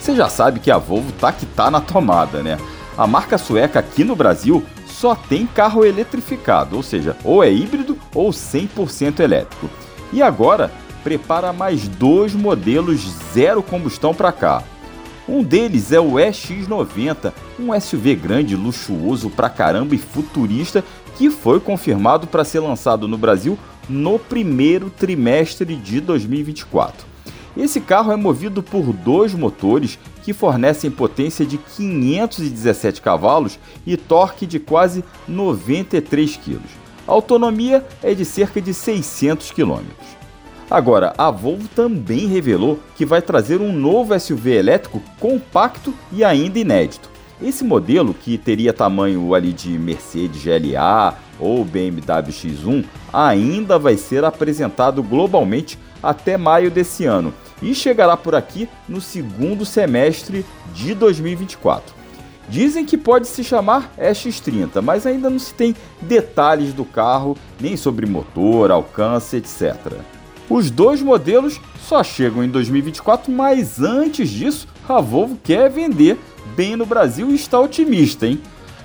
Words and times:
Você 0.00 0.16
já 0.16 0.28
sabe 0.28 0.58
que 0.58 0.70
a 0.70 0.78
Volvo 0.78 1.12
tá 1.12 1.30
que 1.30 1.46
tá 1.46 1.70
na 1.70 1.80
tomada, 1.80 2.42
né? 2.42 2.58
A 2.96 3.06
marca 3.06 3.38
sueca 3.38 3.78
aqui 3.78 4.02
no 4.02 4.16
Brasil 4.16 4.64
só 4.86 5.14
tem 5.14 5.46
carro 5.46 5.84
eletrificado, 5.84 6.74
ou 6.74 6.82
seja, 6.82 7.16
ou 7.22 7.44
é 7.44 7.52
híbrido 7.52 7.96
ou 8.12 8.30
100% 8.30 9.20
elétrico. 9.20 9.70
E 10.12 10.20
agora 10.20 10.72
prepara 11.04 11.52
mais 11.52 11.86
dois 11.86 12.34
modelos 12.34 13.00
zero 13.32 13.62
combustão 13.62 14.12
para 14.12 14.32
cá. 14.32 14.64
Um 15.28 15.42
deles 15.42 15.92
é 15.92 16.00
o 16.00 16.12
EX90, 16.12 17.34
um 17.60 17.78
SUV 17.78 18.14
grande, 18.14 18.56
luxuoso 18.56 19.28
pra 19.28 19.50
caramba 19.50 19.94
e 19.94 19.98
futurista 19.98 20.82
que 21.18 21.28
foi 21.28 21.60
confirmado 21.60 22.26
para 22.26 22.44
ser 22.44 22.60
lançado 22.60 23.06
no 23.06 23.18
Brasil 23.18 23.58
no 23.90 24.18
primeiro 24.18 24.88
trimestre 24.88 25.76
de 25.76 26.00
2024. 26.00 27.06
Esse 27.54 27.78
carro 27.78 28.10
é 28.10 28.16
movido 28.16 28.62
por 28.62 28.92
dois 28.92 29.34
motores 29.34 29.98
que 30.22 30.32
fornecem 30.32 30.90
potência 30.90 31.44
de 31.44 31.58
517 31.58 33.02
cavalos 33.02 33.58
e 33.86 33.98
torque 33.98 34.46
de 34.46 34.58
quase 34.58 35.04
93 35.26 36.36
kg. 36.36 36.60
A 37.06 37.12
autonomia 37.12 37.84
é 38.02 38.14
de 38.14 38.24
cerca 38.24 38.62
de 38.62 38.72
600 38.72 39.50
km. 39.50 39.80
Agora, 40.70 41.14
a 41.16 41.30
Volvo 41.30 41.66
também 41.68 42.26
revelou 42.26 42.78
que 42.94 43.06
vai 43.06 43.22
trazer 43.22 43.60
um 43.60 43.72
novo 43.72 44.18
SUV 44.18 44.54
elétrico 44.54 45.02
compacto 45.18 45.94
e 46.12 46.22
ainda 46.22 46.58
inédito. 46.58 47.08
Esse 47.40 47.64
modelo, 47.64 48.12
que 48.12 48.36
teria 48.36 48.72
tamanho 48.72 49.32
ali 49.32 49.52
de 49.52 49.78
Mercedes 49.78 50.42
GLA 50.42 51.16
ou 51.38 51.64
BMW 51.64 52.32
X1, 52.32 52.84
ainda 53.12 53.78
vai 53.78 53.96
ser 53.96 54.24
apresentado 54.24 55.02
globalmente 55.02 55.78
até 56.02 56.36
maio 56.36 56.70
desse 56.70 57.06
ano 57.06 57.32
e 57.62 57.74
chegará 57.74 58.16
por 58.16 58.34
aqui 58.34 58.68
no 58.88 59.00
segundo 59.00 59.64
semestre 59.64 60.44
de 60.74 60.94
2024. 60.94 61.96
Dizem 62.48 62.84
que 62.84 62.96
pode 62.96 63.26
se 63.26 63.44
chamar 63.44 63.92
X30, 63.98 64.82
mas 64.82 65.06
ainda 65.06 65.30
não 65.30 65.38
se 65.38 65.54
tem 65.54 65.74
detalhes 66.00 66.72
do 66.72 66.84
carro, 66.84 67.36
nem 67.60 67.76
sobre 67.76 68.04
motor, 68.06 68.70
alcance, 68.70 69.36
etc. 69.36 69.98
Os 70.50 70.70
dois 70.70 71.02
modelos 71.02 71.60
só 71.78 72.02
chegam 72.02 72.42
em 72.42 72.48
2024, 72.48 73.30
mas 73.30 73.82
antes 73.82 74.30
disso, 74.30 74.66
a 74.88 75.00
Volvo 75.00 75.38
quer 75.42 75.68
vender 75.68 76.18
bem 76.56 76.74
no 76.74 76.86
Brasil 76.86 77.30
e 77.30 77.34
está 77.34 77.60
otimista, 77.60 78.26
hein? 78.26 78.40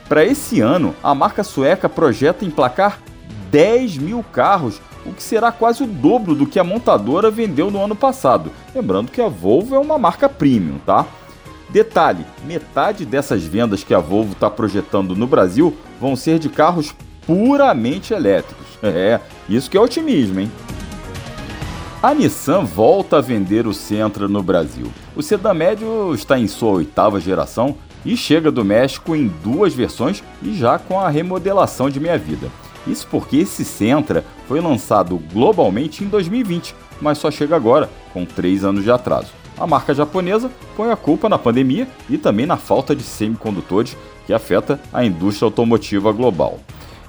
Para 0.09 0.25
esse 0.25 0.59
ano, 0.59 0.94
a 1.02 1.16
marca 1.16 1.44
sueca 1.44 1.88
projeta 1.88 2.44
emplacar 2.44 3.00
10 3.50 3.97
mil 3.97 4.23
carros, 4.31 4.81
o 5.06 5.13
que 5.13 5.23
será 5.23 5.52
quase 5.52 5.84
o 5.84 5.88
dobro 5.88 6.35
do 6.35 6.46
que 6.46 6.59
a 6.59 6.63
montadora 6.63 7.31
vendeu 7.31 7.72
no 7.72 7.81
ano 7.81 7.96
passado. 7.96 8.52
Lembrando 8.75 9.12
que 9.12 9.22
a 9.22 9.29
Volvo 9.29 9.75
é 9.75 9.79
uma 9.79 9.97
marca 9.97 10.28
premium, 10.28 10.79
tá? 10.85 11.06
Detalhe: 11.69 12.25
metade 12.46 13.06
dessas 13.06 13.44
vendas 13.44 13.84
que 13.84 13.94
a 13.94 14.00
Volvo 14.00 14.34
está 14.34 14.50
projetando 14.50 15.16
no 15.16 15.28
Brasil 15.28 15.75
vão 16.00 16.16
ser 16.16 16.40
de 16.40 16.50
carros 16.50 16.94
puramente 17.25 18.13
elétricos. 18.13 18.63
É, 18.85 19.22
isso 19.47 19.69
que 19.69 19.78
é 19.78 19.79
otimismo, 19.79 20.41
hein? 20.41 20.52
A 22.03 22.14
Nissan 22.14 22.66
volta 22.66 23.19
a 23.19 23.22
vender 23.22 23.66
o 23.66 23.74
Sentra 23.74 24.28
no 24.28 24.44
Brasil. 24.44 24.88
O 25.16 25.24
sedã 25.24 25.53
médio 25.53 26.14
está 26.14 26.38
em 26.38 26.50
sua 26.50 26.72
oitava 26.72 27.18
geração 27.18 27.78
e 28.03 28.18
chega 28.18 28.52
do 28.52 28.66
México 28.66 29.16
em 29.16 29.30
duas 29.41 29.74
versões 29.74 30.22
e 30.41 30.53
já 30.53 30.78
com 30.78 31.00
a 31.00 31.08
remodelação 31.08 31.90
de 31.90 32.02
minha 32.02 32.18
vida. 32.18 32.52
Isso 32.86 33.08
porque 33.09 33.38
esse 33.38 33.64
Sentra 33.64 34.25
foi 34.50 34.59
lançado 34.59 35.18
globalmente 35.31 36.03
em 36.03 36.09
2020, 36.09 36.75
mas 37.00 37.19
só 37.19 37.31
chega 37.31 37.56
agora, 37.56 37.90
com 38.12 38.25
três 38.25 38.66
anos 38.66 38.84
de 38.84 38.91
atraso. 38.91 39.31
A 39.58 39.66
marca 39.66 39.94
japonesa 39.94 40.52
põe 40.75 40.91
a 40.91 40.97
culpa 40.97 41.30
na 41.30 41.40
pandemia 41.40 41.88
e 42.09 42.18
também 42.18 42.46
na 42.46 42.58
falta 42.58 42.94
de 42.94 43.03
semicondutores 43.03 43.96
que 44.28 44.34
afeta 44.34 44.78
a 44.91 45.06
indústria 45.06 45.46
automotiva 45.46 46.12
global. 46.12 46.59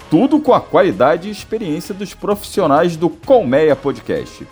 Tudo 0.08 0.38
com 0.38 0.52
a 0.52 0.60
qualidade 0.60 1.26
e 1.26 1.32
experiência 1.32 1.92
dos 1.92 2.14
profissionais 2.14 2.96
do 2.96 3.10
Colmeia 3.10 3.74
Podcast. 3.74 4.46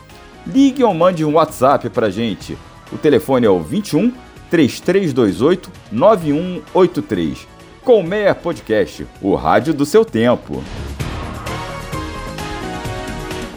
Ligue 0.44 0.82
ou 0.82 0.92
mande 0.92 1.24
um 1.24 1.34
WhatsApp 1.34 1.88
para 1.90 2.10
gente. 2.10 2.58
O 2.92 2.98
telefone 2.98 3.46
é 3.46 3.50
o 3.50 3.60
21 3.60 4.12
3328 4.50 5.70
9183. 5.92 7.48
Colmeia 7.84 8.34
Podcast, 8.34 9.06
o 9.22 9.34
rádio 9.34 9.72
do 9.72 9.86
seu 9.86 10.04
tempo. 10.04 10.62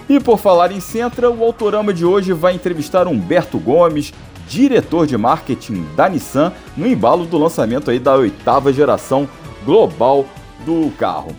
E 0.08 0.20
por 0.20 0.38
falar 0.38 0.72
em 0.72 0.80
Centra, 0.80 1.30
o 1.30 1.44
Autorama 1.44 1.94
de 1.94 2.06
hoje 2.06 2.34
vai 2.34 2.54
entrevistar 2.54 3.08
Humberto 3.08 3.58
Gomes, 3.58 4.14
diretor 4.48 5.08
de 5.08 5.18
marketing 5.18 5.86
da 5.96 6.08
Nissan, 6.08 6.52
no 6.78 6.86
embalo 6.86 7.26
do 7.26 7.38
lançamento 7.38 7.90
aí 7.90 8.00
da 8.00 8.16
oitava 8.16 8.72
geração 8.72 9.28
global 9.66 10.26
do 10.66 10.92
carro. 10.98 11.36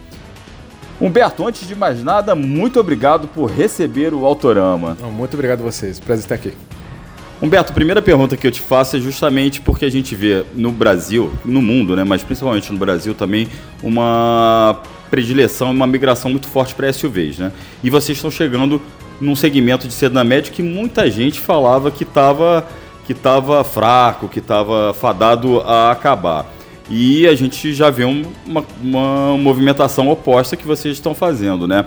Humberto, 1.01 1.47
antes 1.47 1.67
de 1.67 1.75
mais 1.75 2.03
nada, 2.03 2.35
muito 2.35 2.81
obrigado 2.81 3.29
por 3.29 3.47
receber 3.47 4.15
o 4.15 4.25
Autorama. 4.25 4.97
Muito 5.13 5.35
obrigado 5.35 5.61
a 5.61 5.65
vocês, 5.65 6.01
prazer 6.01 6.25
estar 6.25 6.35
aqui. 6.37 6.53
Humberto, 7.45 7.73
a 7.73 7.75
primeira 7.75 8.01
pergunta 8.01 8.39
que 8.39 8.47
eu 8.47 8.51
te 8.51 8.63
faço 8.63 8.97
é 8.97 9.01
justamente 9.01 9.61
porque 9.61 9.85
a 9.85 9.91
gente 9.91 10.15
vê 10.15 10.45
no 10.55 10.73
Brasil, 10.73 11.31
no 11.45 11.61
mundo, 11.61 11.95
né, 11.95 12.03
mas 12.03 12.23
principalmente 12.23 12.73
no 12.73 12.79
Brasil 12.79 13.15
também, 13.15 13.49
uma 13.83 14.81
predileção, 15.11 15.71
uma 15.71 15.87
migração 15.87 16.31
muito 16.31 16.49
forte 16.49 16.75
para 16.75 16.91
SUVs, 16.91 17.39
né? 17.39 17.53
E 17.83 17.91
vocês 17.91 18.17
estão 18.17 18.31
chegando 18.31 18.81
num 19.21 19.37
segmento 19.37 19.87
de 19.87 19.93
sedã 19.93 20.25
médio 20.25 20.55
que 20.55 20.63
muita 20.63 21.11
gente 21.11 21.39
falava 21.39 21.91
que 21.91 22.03
estava 22.05 22.67
que 23.05 23.13
tava 23.13 23.63
fraco, 23.63 24.27
que 24.27 24.39
estava 24.39 24.95
fadado 24.95 25.61
a 25.61 25.91
acabar. 25.91 26.47
E 26.89 27.27
a 27.27 27.35
gente 27.35 27.75
já 27.75 27.91
vê 27.91 28.07
um, 28.07 28.25
uma, 28.47 28.65
uma 28.83 29.37
movimentação 29.37 30.09
oposta 30.09 30.57
que 30.57 30.67
vocês 30.67 30.97
estão 30.97 31.15
fazendo, 31.15 31.69
né? 31.69 31.85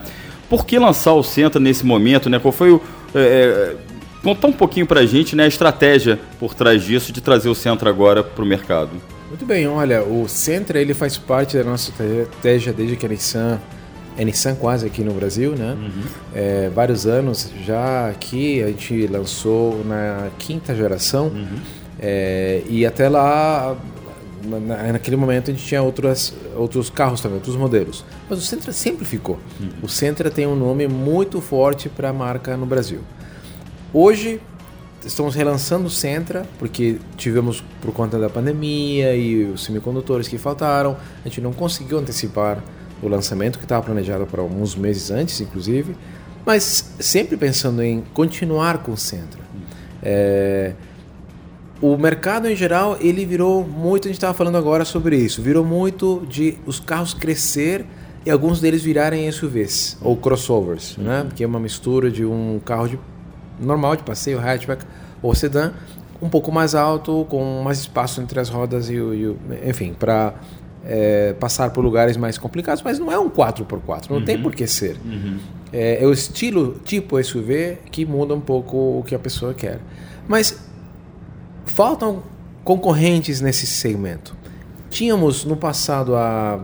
Por 0.48 0.68
que 0.68 0.78
lançar 0.78 1.14
o 1.14 1.24
Centra 1.24 1.60
nesse 1.60 1.84
momento, 1.84 2.30
né? 2.30 2.38
Qual 2.38 2.52
foi 2.52 2.70
o... 2.70 2.82
É, 3.16 3.74
é 3.84 3.97
contar 4.24 4.48
um 4.48 4.54
pouquinho 4.54 4.86
para 4.86 5.02
a 5.02 5.06
gente 5.06 5.36
né, 5.36 5.44
a 5.44 5.48
estratégia 5.48 6.20
por 6.40 6.54
trás 6.54 6.84
disso 6.84 7.12
de 7.12 7.22
trazer 7.22 7.50
o 7.50 7.56
Centra 7.56 7.90
agora 7.90 8.24
para 8.24 8.44
o 8.44 8.48
mercado. 8.48 8.92
Muito 9.30 9.46
bem, 9.46 9.68
olha, 9.68 10.04
o 10.04 10.28
Centra 10.28 10.80
ele 10.80 10.94
faz 10.94 11.18
parte 11.18 11.58
da 11.58 11.64
nossa 11.64 11.92
estratégia 11.92 12.72
desde 12.72 12.96
que 12.96 13.06
a 13.06 13.10
Nissan 13.10 13.60
é 14.18 14.26
Nissan 14.26 14.56
quase 14.56 14.88
aqui 14.88 15.04
no 15.04 15.14
Brasil, 15.14 15.52
né? 15.56 15.78
Uhum. 15.80 16.04
É, 16.34 16.72
vários 16.74 17.06
anos 17.06 17.52
já 17.64 18.10
aqui 18.10 18.64
a 18.64 18.68
gente 18.68 19.06
lançou 19.06 19.84
na 19.86 20.30
quinta 20.40 20.74
geração 20.76 21.28
uhum. 21.28 21.60
é, 22.00 22.64
e 22.68 22.84
até 22.86 23.08
lá 23.08 23.78
na, 24.44 24.94
naquele 24.94 25.16
momento 25.16 25.52
a 25.52 25.54
gente 25.54 25.66
tinha 25.66 25.84
outras, 25.84 26.34
outros 26.56 26.90
carros 26.90 27.22
também, 27.22 27.36
outros 27.36 27.56
modelos. 27.56 28.04
Mas 28.30 28.40
o 28.40 28.42
Sentra 28.42 28.72
sempre 28.72 29.06
ficou. 29.06 29.38
Uhum. 29.60 29.70
O 29.84 29.88
Sentra 29.88 30.32
tem 30.32 30.48
um 30.48 30.56
nome 30.56 30.88
muito 30.88 31.40
forte 31.40 31.90
para 31.90 32.10
a 32.10 32.14
marca 32.14 32.58
no 32.58 32.66
Brasil. 32.66 33.02
Hoje 33.94 34.42
estamos 35.06 35.34
relançando 35.34 35.88
o 35.88 35.90
Sentra, 35.90 36.46
porque 36.60 36.98
tivemos, 37.16 37.64
por 37.82 37.94
conta 37.94 38.20
da 38.20 38.30
pandemia 38.30 39.16
e 39.16 39.46
os 39.46 39.64
semicondutores 39.64 40.28
que 40.28 40.38
faltaram, 40.38 40.98
a 41.24 41.28
gente 41.28 41.40
não 41.40 41.54
conseguiu 41.54 41.98
antecipar 41.98 42.62
o 43.02 43.08
lançamento, 43.08 43.58
que 43.58 43.64
estava 43.64 43.86
planejado 43.86 44.26
para 44.26 44.42
alguns 44.42 44.76
meses 44.76 45.10
antes, 45.10 45.40
inclusive, 45.40 45.96
mas 46.46 46.94
sempre 47.00 47.38
pensando 47.38 47.82
em 47.82 48.04
continuar 48.14 48.80
com 48.80 48.92
o 48.92 48.98
Sentra. 48.98 49.40
É, 50.04 50.74
o 51.82 51.96
mercado 51.96 52.50
em 52.50 52.56
geral, 52.56 52.98
ele 53.00 53.26
virou 53.26 53.66
muito, 53.66 54.06
a 54.06 54.10
gente 54.10 54.18
estava 54.18 54.34
falando 54.34 54.58
agora 54.58 54.84
sobre 54.84 55.16
isso, 55.16 55.42
virou 55.42 55.64
muito 55.64 56.26
de 56.28 56.58
os 56.66 56.80
carros 56.80 57.14
crescer 57.14 57.86
e 58.26 58.30
alguns 58.30 58.60
deles 58.60 58.84
virarem 58.84 59.32
SUVs 59.32 59.98
ou 60.02 60.18
crossovers, 60.18 60.98
né? 60.98 61.28
que 61.34 61.44
é 61.44 61.48
uma 61.48 61.60
mistura 61.60 62.12
de 62.12 62.26
um 62.26 62.60
carro 62.66 62.90
de 62.90 63.00
normal 63.60 63.96
de 63.96 64.04
passeio, 64.04 64.40
hatchback 64.40 64.86
ou 65.22 65.34
sedã, 65.34 65.72
um 66.22 66.30
pouco 66.30 66.52
mais 66.52 66.76
alto, 66.76 67.26
com 67.30 67.62
mais 67.64 67.80
espaço 67.80 68.22
entre 68.22 68.40
as 68.40 68.50
rodas 68.50 68.90
e 68.90 69.00
o, 69.00 69.14
e 69.14 69.28
o 69.28 69.38
enfim, 69.66 69.94
para 69.94 70.34
é, 70.84 71.34
passar 71.34 71.72
por 71.72 71.84
lugares 71.84 72.18
mais 72.18 72.38
complicados, 72.38 72.82
mas 72.82 72.98
não 72.98 73.12
é 73.12 73.20
um 73.20 73.30
4x4, 73.30 74.10
não 74.10 74.18
uhum. 74.18 74.26
tem 74.26 74.42
por 74.42 74.56
que 74.56 74.66
ser. 74.66 74.98
Uhum. 75.04 75.38
É, 75.72 76.02
é, 76.02 76.08
o 76.08 76.14
estilo 76.14 76.80
tipo 76.86 77.22
SUV 77.22 77.78
que 77.92 78.06
muda 78.06 78.34
um 78.34 78.40
pouco 78.40 79.00
o 79.00 79.04
que 79.06 79.14
a 79.14 79.20
pessoa 79.20 79.54
quer. 79.54 79.80
Mas 80.28 80.60
faltam 81.66 82.24
concorrentes 82.64 83.42
nesse 83.42 83.66
segmento. 83.66 84.36
Tínhamos 84.90 85.44
no 85.46 85.58
passado, 85.58 86.16
há 86.16 86.64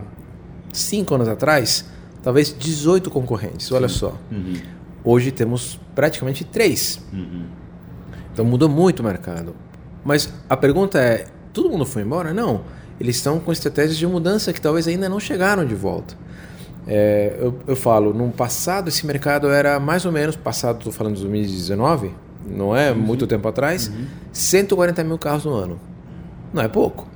5 0.72 1.14
anos 1.14 1.28
atrás, 1.28 1.84
talvez 2.22 2.54
18 2.58 3.10
concorrentes, 3.10 3.70
olha 3.70 3.88
Sim. 3.88 3.94
só. 3.94 4.18
Uhum. 4.32 4.54
Hoje 5.04 5.30
temos 5.30 5.78
praticamente 5.94 6.44
três. 6.44 7.00
Uhum. 7.12 7.44
Então 8.32 8.44
mudou 8.44 8.68
muito 8.68 9.00
o 9.00 9.04
mercado. 9.04 9.54
Mas 10.04 10.32
a 10.48 10.56
pergunta 10.56 10.98
é: 10.98 11.26
todo 11.52 11.68
mundo 11.68 11.84
foi 11.84 12.02
embora? 12.02 12.32
Não. 12.32 12.62
Eles 12.98 13.16
estão 13.16 13.38
com 13.38 13.52
estratégias 13.52 13.98
de 13.98 14.06
mudança 14.06 14.52
que 14.52 14.60
talvez 14.60 14.88
ainda 14.88 15.08
não 15.08 15.20
chegaram 15.20 15.66
de 15.66 15.74
volta. 15.74 16.16
É, 16.86 17.36
eu, 17.38 17.58
eu, 17.66 17.76
falo, 17.76 18.12
no 18.12 18.30
passado 18.30 18.88
esse 18.88 19.06
mercado 19.06 19.48
era 19.48 19.80
mais 19.80 20.04
ou 20.04 20.12
menos, 20.12 20.36
passado, 20.36 20.78
estou 20.78 20.92
falando 20.92 21.14
de 21.14 21.22
2019, 21.22 22.12
não 22.46 22.76
é 22.76 22.92
uhum. 22.92 22.98
muito 22.98 23.26
tempo 23.26 23.48
atrás, 23.48 23.88
uhum. 23.88 24.04
140 24.32 25.02
mil 25.02 25.18
carros 25.18 25.44
no 25.44 25.54
ano. 25.54 25.80
Não 26.52 26.62
é 26.62 26.68
pouco. 26.68 27.08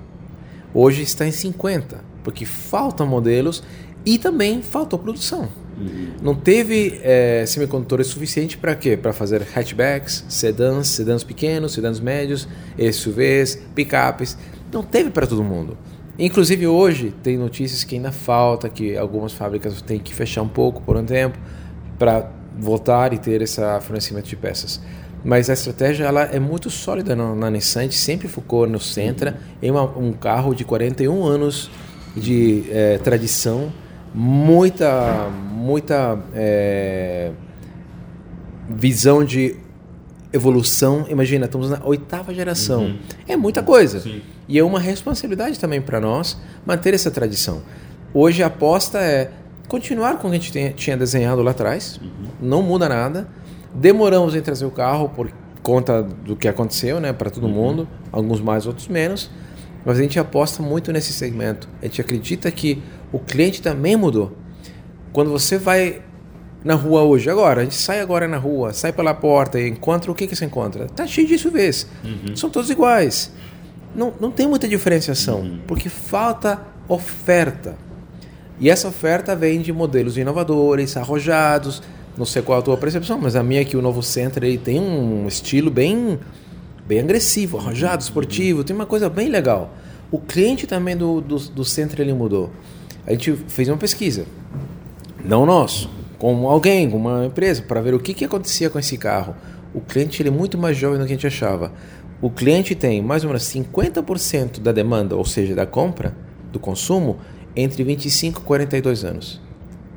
Hoje 0.72 1.02
está 1.02 1.26
em 1.26 1.30
50, 1.30 2.00
porque 2.24 2.44
faltam 2.44 3.06
modelos 3.06 3.62
e 4.04 4.18
também 4.18 4.62
faltou 4.62 4.98
produção. 4.98 5.48
Uhum. 5.78 6.08
Não 6.20 6.34
teve 6.34 7.00
é, 7.02 7.44
semicondutores 7.46 8.08
suficientes 8.08 8.56
para 8.56 8.74
quê? 8.74 8.96
Para 8.96 9.12
fazer 9.12 9.46
hatchbacks, 9.54 10.24
sedãs, 10.28 10.88
sedãs 10.88 11.22
pequenos, 11.22 11.72
sedãs 11.72 12.00
médios, 12.00 12.48
SUVs, 12.92 13.56
picapes. 13.74 14.36
Não 14.72 14.82
teve 14.82 15.10
para 15.10 15.26
todo 15.26 15.42
mundo. 15.44 15.78
Inclusive 16.18 16.66
hoje 16.66 17.14
tem 17.22 17.38
notícias 17.38 17.84
que 17.84 17.94
ainda 17.94 18.10
falta, 18.10 18.68
que 18.68 18.96
algumas 18.96 19.32
fábricas 19.32 19.80
têm 19.80 20.00
que 20.00 20.12
fechar 20.12 20.42
um 20.42 20.48
pouco 20.48 20.82
por 20.82 20.96
um 20.96 21.04
tempo 21.04 21.38
para 21.96 22.28
voltar 22.58 23.12
e 23.12 23.18
ter 23.18 23.40
esse 23.40 23.60
fornecimento 23.80 24.28
de 24.28 24.34
peças. 24.34 24.80
Mas 25.24 25.48
a 25.48 25.52
estratégia 25.52 26.04
ela 26.04 26.22
é 26.22 26.40
muito 26.40 26.70
sólida 26.70 27.14
na, 27.14 27.34
na 27.34 27.50
Nissan, 27.50 27.80
a 27.80 27.82
gente 27.84 27.96
sempre 27.96 28.28
focou 28.28 28.66
no 28.66 28.80
Sentra, 28.80 29.38
em 29.62 29.70
uma, 29.70 29.84
um 29.96 30.12
carro 30.12 30.54
de 30.54 30.64
41 30.64 31.24
anos 31.24 31.70
de 32.16 32.64
é, 32.70 32.98
tradição, 32.98 33.72
muita, 34.18 35.30
muita 35.52 36.18
é, 36.34 37.30
visão 38.68 39.24
de 39.24 39.54
evolução. 40.32 41.06
Imagina, 41.08 41.46
estamos 41.46 41.70
na 41.70 41.80
oitava 41.84 42.34
geração. 42.34 42.82
Uhum. 42.82 42.98
É 43.28 43.36
muita 43.36 43.62
coisa. 43.62 44.00
Sim. 44.00 44.20
E 44.48 44.58
é 44.58 44.64
uma 44.64 44.80
responsabilidade 44.80 45.60
também 45.60 45.80
para 45.80 46.00
nós 46.00 46.36
manter 46.66 46.94
essa 46.94 47.12
tradição. 47.12 47.62
Hoje 48.12 48.42
a 48.42 48.48
aposta 48.48 48.98
é 48.98 49.30
continuar 49.68 50.18
com 50.18 50.26
o 50.26 50.30
que 50.32 50.36
a 50.36 50.40
gente 50.40 50.74
tinha 50.74 50.96
desenhado 50.96 51.40
lá 51.40 51.52
atrás, 51.52 52.00
uhum. 52.02 52.28
não 52.42 52.60
muda 52.60 52.88
nada. 52.88 53.28
Demoramos 53.72 54.34
em 54.34 54.40
trazer 54.40 54.64
o 54.64 54.70
carro 54.70 55.10
por 55.10 55.30
conta 55.62 56.02
do 56.02 56.34
que 56.34 56.48
aconteceu, 56.48 56.98
né, 56.98 57.12
para 57.12 57.30
todo 57.30 57.46
uhum. 57.46 57.52
mundo, 57.52 57.88
alguns 58.10 58.40
mais, 58.40 58.66
outros 58.66 58.88
menos. 58.88 59.30
Mas 59.84 59.98
a 59.98 60.02
gente 60.02 60.18
aposta 60.18 60.62
muito 60.62 60.92
nesse 60.92 61.12
segmento. 61.12 61.68
A 61.80 61.86
gente 61.86 62.00
acredita 62.00 62.50
que 62.50 62.82
o 63.12 63.18
cliente 63.18 63.62
também 63.62 63.96
mudou. 63.96 64.36
Quando 65.12 65.30
você 65.30 65.56
vai 65.56 66.02
na 66.64 66.74
rua 66.74 67.02
hoje, 67.02 67.30
agora, 67.30 67.60
a 67.60 67.64
gente 67.64 67.76
sai 67.76 68.00
agora 68.00 68.26
na 68.26 68.36
rua, 68.36 68.72
sai 68.72 68.92
pela 68.92 69.14
porta 69.14 69.60
e 69.60 69.68
encontra 69.68 70.10
o 70.10 70.14
que, 70.14 70.26
que 70.26 70.34
você 70.34 70.44
encontra? 70.44 70.86
Tá 70.86 71.06
cheio 71.06 71.26
de 71.26 71.38
SUVs. 71.38 71.86
Uhum. 72.04 72.36
São 72.36 72.50
todos 72.50 72.68
iguais. 72.68 73.32
Não, 73.94 74.12
não 74.20 74.30
tem 74.30 74.46
muita 74.46 74.68
diferenciação, 74.68 75.40
uhum. 75.40 75.60
porque 75.66 75.88
falta 75.88 76.60
oferta. 76.88 77.76
E 78.60 78.68
essa 78.68 78.88
oferta 78.88 79.36
vem 79.36 79.60
de 79.60 79.72
modelos 79.72 80.18
inovadores, 80.18 80.96
arrojados. 80.96 81.82
Não 82.16 82.24
sei 82.24 82.42
qual 82.42 82.58
é 82.58 82.60
a 82.60 82.64
tua 82.64 82.76
percepção, 82.76 83.18
mas 83.18 83.36
a 83.36 83.42
minha 83.42 83.60
é 83.60 83.64
que 83.64 83.76
o 83.76 83.82
novo 83.82 84.02
Sentra 84.02 84.46
ele 84.46 84.58
tem 84.58 84.80
um 84.80 85.28
estilo 85.28 85.70
bem, 85.70 86.18
bem 86.88 87.00
agressivo, 87.00 87.58
arrojado, 87.58 88.02
esportivo, 88.02 88.64
tem 88.64 88.74
uma 88.74 88.86
coisa 88.86 89.10
bem 89.10 89.28
legal. 89.28 89.74
O 90.10 90.18
cliente 90.18 90.66
também 90.66 90.96
do, 90.96 91.20
do, 91.20 91.36
do 91.36 91.64
Sentra 91.64 92.02
ele 92.02 92.14
mudou. 92.14 92.50
A 93.06 93.12
gente 93.12 93.34
fez 93.46 93.68
uma 93.68 93.76
pesquisa, 93.76 94.24
não 95.22 95.44
nosso, 95.44 95.90
com 96.18 96.48
alguém, 96.48 96.90
com 96.90 96.96
uma 96.96 97.26
empresa, 97.26 97.62
para 97.62 97.82
ver 97.82 97.92
o 97.92 98.00
que, 98.00 98.14
que 98.14 98.24
acontecia 98.24 98.70
com 98.70 98.78
esse 98.78 98.96
carro. 98.96 99.36
O 99.74 99.82
cliente 99.82 100.22
ele 100.22 100.30
é 100.30 100.32
muito 100.32 100.56
mais 100.56 100.76
jovem 100.76 100.98
do 100.98 101.04
que 101.04 101.12
a 101.12 101.14
gente 101.14 101.26
achava. 101.26 101.72
O 102.22 102.30
cliente 102.30 102.74
tem 102.74 103.02
mais 103.02 103.22
ou 103.22 103.28
menos 103.28 103.44
50% 103.44 104.60
da 104.60 104.72
demanda, 104.72 105.14
ou 105.14 105.24
seja, 105.24 105.54
da 105.54 105.66
compra, 105.66 106.16
do 106.50 106.58
consumo, 106.58 107.18
entre 107.54 107.84
25 107.84 108.40
e 108.40 108.44
42 108.44 109.04
anos. 109.04 109.40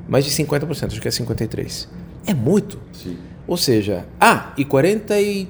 Mais 0.06 0.24
de 0.24 0.30
50%, 0.30 0.86
acho 0.86 1.00
que 1.00 1.08
é 1.08 1.10
53%. 1.10 1.88
É 2.26 2.34
muito. 2.34 2.78
Sim. 2.92 3.16
Ou 3.46 3.56
seja, 3.56 4.06
ah, 4.20 4.52
e 4.56 4.64
42%, 4.64 5.46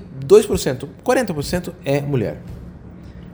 40% 1.05 1.73
é 1.85 2.01
mulher. 2.01 2.41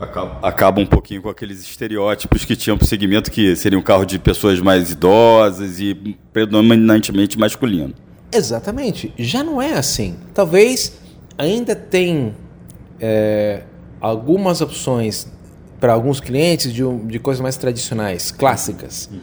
Acaba, 0.01 0.39
acaba 0.47 0.81
um 0.81 0.87
pouquinho 0.87 1.23
com 1.23 1.29
aqueles 1.29 1.61
estereótipos 1.61 2.45
que 2.45 2.55
tinham 2.55 2.79
para 2.79 2.85
o 2.85 2.89
segmento 2.89 3.31
que 3.31 3.57
seria 3.57 3.79
um 3.79 3.83
carro 3.83 4.05
de 4.05 4.19
pessoas 4.19 4.61
mais 4.61 4.93
idosas 4.93 5.81
e 5.81 6.17
predominantemente 6.33 7.37
masculino. 7.37 7.95
Exatamente. 8.33 9.13
Já 9.19 9.43
não 9.43 9.61
é 9.61 9.73
assim. 9.73 10.17
Talvez 10.33 10.99
ainda 11.37 11.75
tem 11.75 12.35
é, 13.01 13.63
algumas 14.01 14.61
opções 14.61 15.27
para 15.81 15.93
alguns 15.93 16.21
clientes 16.21 16.73
de, 16.73 16.83
de, 17.07 17.19
coisas 17.19 17.41
mais 17.41 17.57
tradicionais, 17.57 18.31
clássicas. 18.31 19.09
Uhum. 19.13 19.21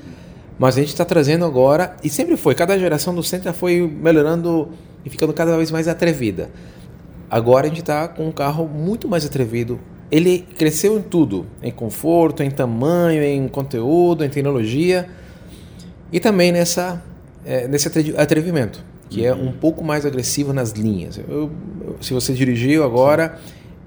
Mas 0.58 0.77
a 0.77 0.80
gente 0.80 0.89
está 0.89 1.04
trazendo 1.04 1.44
agora, 1.44 1.98
e 2.01 2.10
sempre 2.10 2.38
foi, 2.38 2.56
cada 2.56 2.80
geração 2.80 3.13
do 3.13 3.22
Sentra 3.22 3.51
foi 3.51 3.82
melhorando 3.82 4.70
e 5.05 5.09
ficando 5.09 5.31
cada 5.31 5.55
vez 5.55 5.69
mais 5.69 5.88
atrevida. 5.88 6.50
Agora 7.29 7.67
a 7.67 7.69
gente 7.69 7.81
está 7.81 8.07
com 8.07 8.27
um 8.27 8.31
carro 8.31 8.67
muito 8.67 9.07
mais 9.07 9.25
atrevido. 9.25 9.79
Ele 10.12 10.39
cresceu 10.39 10.97
em 10.97 11.01
tudo, 11.01 11.45
em 11.62 11.71
conforto, 11.71 12.43
em 12.43 12.51
tamanho, 12.51 13.24
em 13.24 13.47
conteúdo, 13.47 14.24
em 14.24 14.29
tecnologia 14.29 15.07
e 16.12 16.19
também 16.19 16.51
nessa, 16.51 17.01
é, 17.45 17.67
nesse 17.67 17.88
atrevimento, 18.15 18.83
que 19.09 19.25
é 19.25 19.33
um 19.33 19.51
pouco 19.51 19.83
mais 19.83 20.05
agressivo 20.05 20.53
nas 20.53 20.71
linhas. 20.71 21.19
Eu, 21.27 21.51
se 22.01 22.13
você 22.13 22.33
dirigiu 22.33 22.83
agora, 22.83 23.39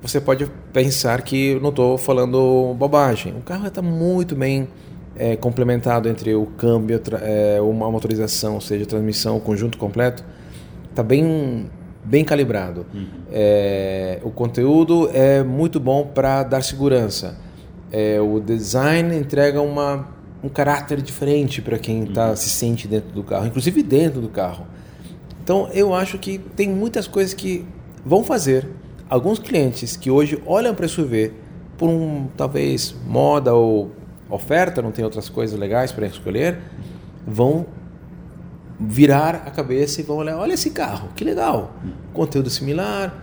você 0.03 0.21
pode 0.21 0.51
pensar 0.73 1.23
que 1.23 1.53
eu 1.53 1.61
não 1.61 1.71
estou 1.71 1.97
falando 1.97 2.75
bobagem. 2.77 3.35
O 3.37 3.43
carro 3.43 3.67
está 3.69 3.81
muito 3.81 4.35
bem 4.35 4.69
é, 5.17 5.37
complementado 5.37 6.09
entre 6.09 6.35
o 6.35 6.47
câmbio, 6.47 7.01
é, 7.23 7.61
uma 7.61 7.91
motorização, 7.91 8.55
ou 8.55 8.61
seja, 8.61 8.85
transmissão, 8.85 9.37
o 9.37 9.41
conjunto 9.41 9.79
completo 9.79 10.25
está 10.99 11.03
bem 11.03 11.71
bem 12.05 12.25
calibrado. 12.25 12.87
Uhum. 12.93 13.07
É, 13.31 14.19
o 14.23 14.31
conteúdo 14.31 15.11
é 15.13 15.45
muito 15.45 15.79
bom 15.79 16.07
para 16.07 16.43
dar 16.43 16.63
segurança. 16.63 17.37
É, 17.93 18.21
o 18.21 18.41
design 18.41 19.15
entrega 19.15 19.61
uma, 19.61 20.09
um 20.43 20.49
caráter 20.49 21.03
diferente 21.03 21.61
para 21.61 21.79
quem 21.79 22.07
tá, 22.07 22.31
uhum. 22.31 22.37
se 22.37 22.49
sente 22.49 22.89
dentro 22.89 23.11
do 23.11 23.23
carro, 23.23 23.47
inclusive 23.47 23.83
dentro 23.83 24.21
do 24.21 24.29
carro. 24.29 24.67
Então 25.43 25.69
eu 25.73 25.95
acho 25.95 26.19
que 26.19 26.39
tem 26.39 26.69
muitas 26.69 27.07
coisas 27.07 27.35
que 27.35 27.65
vão 28.05 28.25
fazer 28.25 28.67
alguns 29.09 29.39
clientes 29.39 29.97
que 29.97 30.11
hoje 30.11 30.43
olham 30.47 30.75
para 30.75 30.89
SUV 30.89 31.33
por 31.77 31.89
um 31.89 32.27
talvez 32.37 32.95
moda 33.07 33.55
ou 33.55 33.93
oferta, 34.31 34.83
não 34.83 34.91
tem 34.91 35.05
outras 35.05 35.29
coisas 35.29 35.59
legais 35.59 35.93
para 35.93 36.07
escolher, 36.07 36.59
vão 37.27 37.67
virar 38.79 39.43
a 39.47 39.51
cabeça 39.51 40.01
e 40.01 40.05
vão 40.05 40.19
olhar, 40.19 40.37
olha 40.39 40.55
esse 40.55 40.71
carro, 40.71 41.09
que 41.17 41.25
legal, 41.25 41.75
conteúdo 42.13 42.49
similar, 42.49 43.23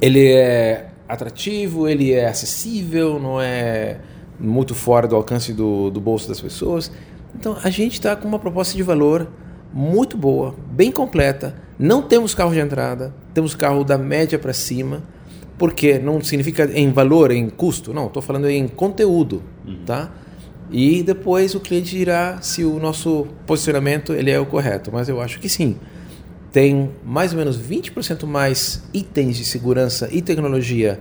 ele 0.00 0.30
é 0.30 0.90
atrativo, 1.08 1.88
ele 1.88 2.12
é 2.12 2.28
acessível, 2.28 3.18
não 3.18 3.40
é 3.40 3.98
muito 4.38 4.74
fora 4.74 5.08
do 5.08 5.16
alcance 5.16 5.52
do, 5.52 5.90
do 5.90 6.00
bolso 6.00 6.28
das 6.28 6.40
pessoas. 6.40 6.90
Então 7.34 7.56
a 7.62 7.70
gente 7.70 7.94
está 7.94 8.14
com 8.14 8.28
uma 8.28 8.38
proposta 8.38 8.76
de 8.76 8.82
valor 8.82 9.28
muito 9.72 10.16
boa, 10.16 10.54
bem 10.70 10.90
completa. 10.90 11.54
Não 11.78 12.02
temos 12.02 12.34
carro 12.34 12.52
de 12.52 12.60
entrada, 12.60 13.14
temos 13.34 13.54
carro 13.54 13.84
da 13.84 13.98
média 13.98 14.38
para 14.38 14.52
cima, 14.52 15.02
porque 15.58 15.98
não 15.98 16.22
significa 16.22 16.70
em 16.74 16.90
valor, 16.90 17.30
em 17.30 17.48
custo, 17.48 17.92
não, 17.92 18.06
estou 18.06 18.22
falando 18.22 18.48
em 18.48 18.66
conteúdo, 18.68 19.42
uhum. 19.66 19.78
tá? 19.84 20.10
E 20.70 21.02
depois 21.02 21.54
o 21.54 21.60
cliente 21.60 21.90
dirá 21.90 22.38
se 22.40 22.64
o 22.64 22.78
nosso 22.78 23.26
posicionamento 23.46 24.12
ele 24.12 24.30
é 24.30 24.38
o 24.38 24.46
correto. 24.46 24.90
Mas 24.92 25.08
eu 25.08 25.20
acho 25.20 25.38
que 25.38 25.48
sim. 25.48 25.76
Tem 26.52 26.90
mais 27.04 27.32
ou 27.32 27.38
menos 27.38 27.58
20% 27.58 28.26
mais 28.26 28.88
itens 28.92 29.36
de 29.36 29.44
segurança 29.44 30.08
e 30.10 30.22
tecnologia 30.22 31.00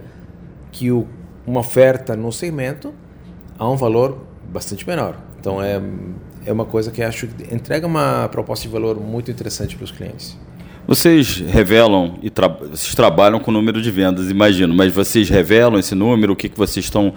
que 0.72 0.92
o, 0.92 1.08
uma 1.48 1.62
oferta 1.62 2.16
no 2.16 2.32
segmento 2.32 2.94
a 3.58 3.70
um 3.70 3.76
valor 3.76 4.26
bastante 4.50 4.86
menor. 4.86 5.18
Então 5.40 5.62
é, 5.62 5.82
é 6.46 6.52
uma 6.52 6.66
coisa 6.66 6.92
que 6.92 7.02
acho 7.02 7.28
que 7.28 7.54
entrega 7.54 7.88
uma 7.88 8.28
proposta 8.30 8.68
de 8.68 8.74
valor 8.74 9.00
muito 9.00 9.32
interessante 9.32 9.76
para 9.76 9.86
os 9.86 9.92
clientes. 9.92 10.38
Vocês 10.88 11.38
revelam 11.40 12.20
e 12.22 12.30
tra 12.30 12.48
vocês 12.48 12.94
trabalham 12.94 13.40
com 13.40 13.50
o 13.50 13.54
número 13.54 13.82
de 13.82 13.90
vendas, 13.90 14.30
imagino, 14.30 14.74
mas 14.74 14.94
vocês 14.94 15.30
revelam 15.30 15.80
esse 15.80 15.96
número, 15.96 16.34
o 16.34 16.36
que, 16.36 16.48
que 16.48 16.58
vocês 16.58 16.86
estão 16.86 17.14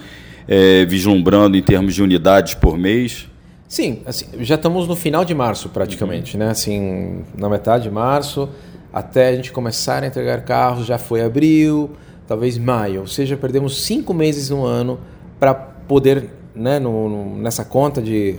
é, 0.48 0.86
vislumbrando 0.86 1.56
em 1.56 1.62
termos 1.62 1.94
de 1.94 2.02
unidades 2.02 2.54
por 2.54 2.78
mês? 2.78 3.28
Sim, 3.68 4.00
assim, 4.06 4.26
já 4.40 4.54
estamos 4.54 4.88
no 4.88 4.96
final 4.96 5.24
de 5.24 5.34
março 5.34 5.68
praticamente, 5.68 6.34
uhum. 6.34 6.44
né? 6.44 6.50
Assim, 6.50 7.22
na 7.36 7.50
metade 7.50 7.84
de 7.84 7.90
março, 7.90 8.48
até 8.90 9.28
a 9.28 9.36
gente 9.36 9.52
começar 9.52 10.02
a 10.02 10.06
entregar 10.06 10.40
carros, 10.42 10.86
já 10.86 10.96
foi 10.96 11.20
abril, 11.20 11.90
talvez 12.26 12.56
maio, 12.56 13.02
ou 13.02 13.06
seja, 13.06 13.36
perdemos 13.36 13.84
cinco 13.84 14.14
meses 14.14 14.48
no 14.48 14.64
ano 14.64 14.98
para 15.38 15.54
poder, 15.54 16.30
né, 16.54 16.78
no, 16.78 17.08
no, 17.08 17.36
nessa 17.38 17.64
conta 17.64 18.00
de 18.00 18.36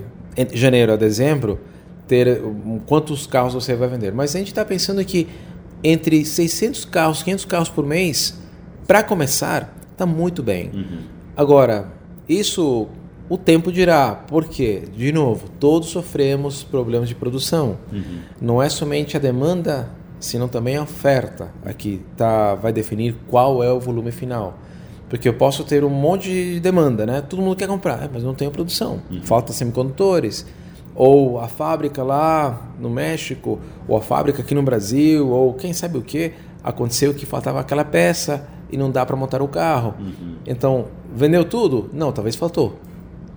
janeiro 0.53 0.93
a 0.93 0.95
dezembro, 0.95 1.59
ter 2.07 2.41
quantos 2.87 3.27
carros 3.27 3.53
você 3.53 3.75
vai 3.75 3.87
vender. 3.87 4.11
Mas 4.11 4.35
a 4.35 4.39
gente 4.39 4.47
está 4.47 4.65
pensando 4.65 5.03
que 5.05 5.27
entre 5.83 6.25
600 6.25 6.85
carros, 6.85 7.21
500 7.23 7.45
carros 7.45 7.69
por 7.69 7.85
mês, 7.85 8.39
para 8.87 9.03
começar, 9.03 9.75
está 9.91 10.05
muito 10.05 10.41
bem. 10.41 10.71
Uhum. 10.73 10.99
Agora, 11.37 11.98
isso 12.29 12.87
o 13.29 13.37
tempo 13.37 13.71
dirá, 13.71 14.23
porque, 14.27 14.83
de 14.95 15.11
novo, 15.11 15.49
todos 15.59 15.89
sofremos 15.89 16.63
problemas 16.63 17.09
de 17.09 17.15
produção. 17.15 17.77
Uhum. 17.91 18.19
Não 18.41 18.61
é 18.61 18.69
somente 18.69 19.17
a 19.17 19.19
demanda, 19.19 19.89
senão 20.19 20.47
também 20.47 20.77
a 20.77 20.83
oferta 20.83 21.51
aqui 21.63 22.01
tá, 22.17 22.55
vai 22.55 22.73
definir 22.73 23.15
qual 23.27 23.63
é 23.63 23.71
o 23.71 23.79
volume 23.79 24.11
final. 24.11 24.57
Porque 25.07 25.27
eu 25.29 25.33
posso 25.33 25.63
ter 25.63 25.83
um 25.83 25.89
monte 25.89 26.29
de 26.29 26.59
demanda, 26.59 27.05
né? 27.05 27.21
Todo 27.21 27.41
mundo 27.41 27.55
quer 27.55 27.67
comprar, 27.67 28.09
mas 28.11 28.23
não 28.23 28.33
tenho 28.33 28.51
produção. 28.51 29.01
Uhum. 29.09 29.21
Falta 29.21 29.53
semicondutores. 29.53 30.45
Ou 30.95 31.39
a 31.39 31.47
fábrica 31.47 32.03
lá 32.03 32.73
no 32.79 32.89
México, 32.89 33.59
ou 33.87 33.95
a 33.97 34.01
fábrica 34.01 34.41
aqui 34.41 34.53
no 34.53 34.63
Brasil, 34.63 35.27
ou 35.29 35.53
quem 35.53 35.71
sabe 35.71 35.97
o 35.97 36.01
que, 36.01 36.33
aconteceu 36.63 37.13
que 37.13 37.25
faltava 37.25 37.59
aquela 37.59 37.85
peça 37.85 38.47
e 38.71 38.77
não 38.77 38.91
dá 38.91 39.05
para 39.05 39.15
montar 39.15 39.41
o 39.41 39.47
carro. 39.47 39.95
Uhum. 39.99 40.35
Então, 40.45 40.85
vendeu 41.15 41.45
tudo? 41.45 41.89
Não, 41.93 42.11
talvez 42.11 42.35
faltou. 42.35 42.79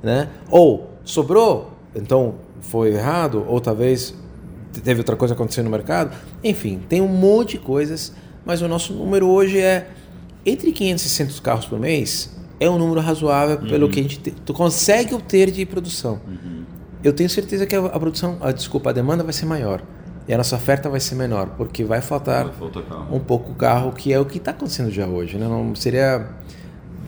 Né? 0.02 0.28
Ou 0.50 0.90
sobrou? 1.04 1.72
Então 1.94 2.34
foi 2.60 2.94
errado? 2.94 3.44
Ou 3.46 3.60
talvez 3.60 4.14
teve 4.82 5.00
outra 5.00 5.16
coisa 5.16 5.34
acontecendo 5.34 5.66
no 5.66 5.70
mercado? 5.70 6.16
Enfim, 6.42 6.80
tem 6.88 7.00
um 7.00 7.08
monte 7.08 7.52
de 7.52 7.58
coisas, 7.58 8.12
mas 8.44 8.62
o 8.62 8.68
nosso 8.68 8.92
número 8.92 9.28
hoje 9.28 9.58
é 9.58 9.88
entre 10.44 10.72
500 10.72 11.04
e 11.04 11.08
600 11.08 11.40
carros 11.40 11.66
por 11.66 11.78
mês. 11.78 12.30
É 12.58 12.70
um 12.70 12.78
número 12.78 13.00
razoável 13.00 13.58
uhum. 13.58 13.68
pelo 13.68 13.88
que 13.88 14.00
a 14.00 14.02
gente 14.02 14.18
te, 14.18 14.30
tu 14.30 14.52
consegue 14.52 15.14
obter 15.14 15.50
de 15.50 15.66
produção. 15.66 16.20
Uhum. 16.26 16.64
Eu 17.02 17.12
tenho 17.12 17.28
certeza 17.28 17.66
que 17.66 17.74
a, 17.74 17.86
a 17.86 17.98
produção, 17.98 18.38
a, 18.40 18.52
desculpa, 18.52 18.90
a 18.90 18.92
demanda 18.92 19.24
vai 19.24 19.32
ser 19.32 19.46
maior 19.46 19.82
e 20.26 20.32
a 20.32 20.36
nossa 20.36 20.54
oferta 20.54 20.88
vai 20.88 21.00
ser 21.00 21.16
menor, 21.16 21.48
porque 21.56 21.82
vai 21.82 22.00
faltar 22.00 22.46
um 23.10 23.18
pouco 23.18 23.54
carro, 23.54 23.92
que 23.92 24.12
é 24.12 24.20
o 24.20 24.24
que 24.24 24.38
está 24.38 24.52
acontecendo 24.52 24.90
já 24.90 25.06
hoje. 25.06 25.36
Né? 25.36 25.48
Não 25.48 25.74
seria 25.74 26.28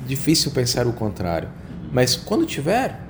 difícil 0.06 0.50
pensar 0.50 0.86
o 0.86 0.92
contrário. 0.92 1.48
Mas 1.92 2.16
quando 2.16 2.44
tiver, 2.44 3.00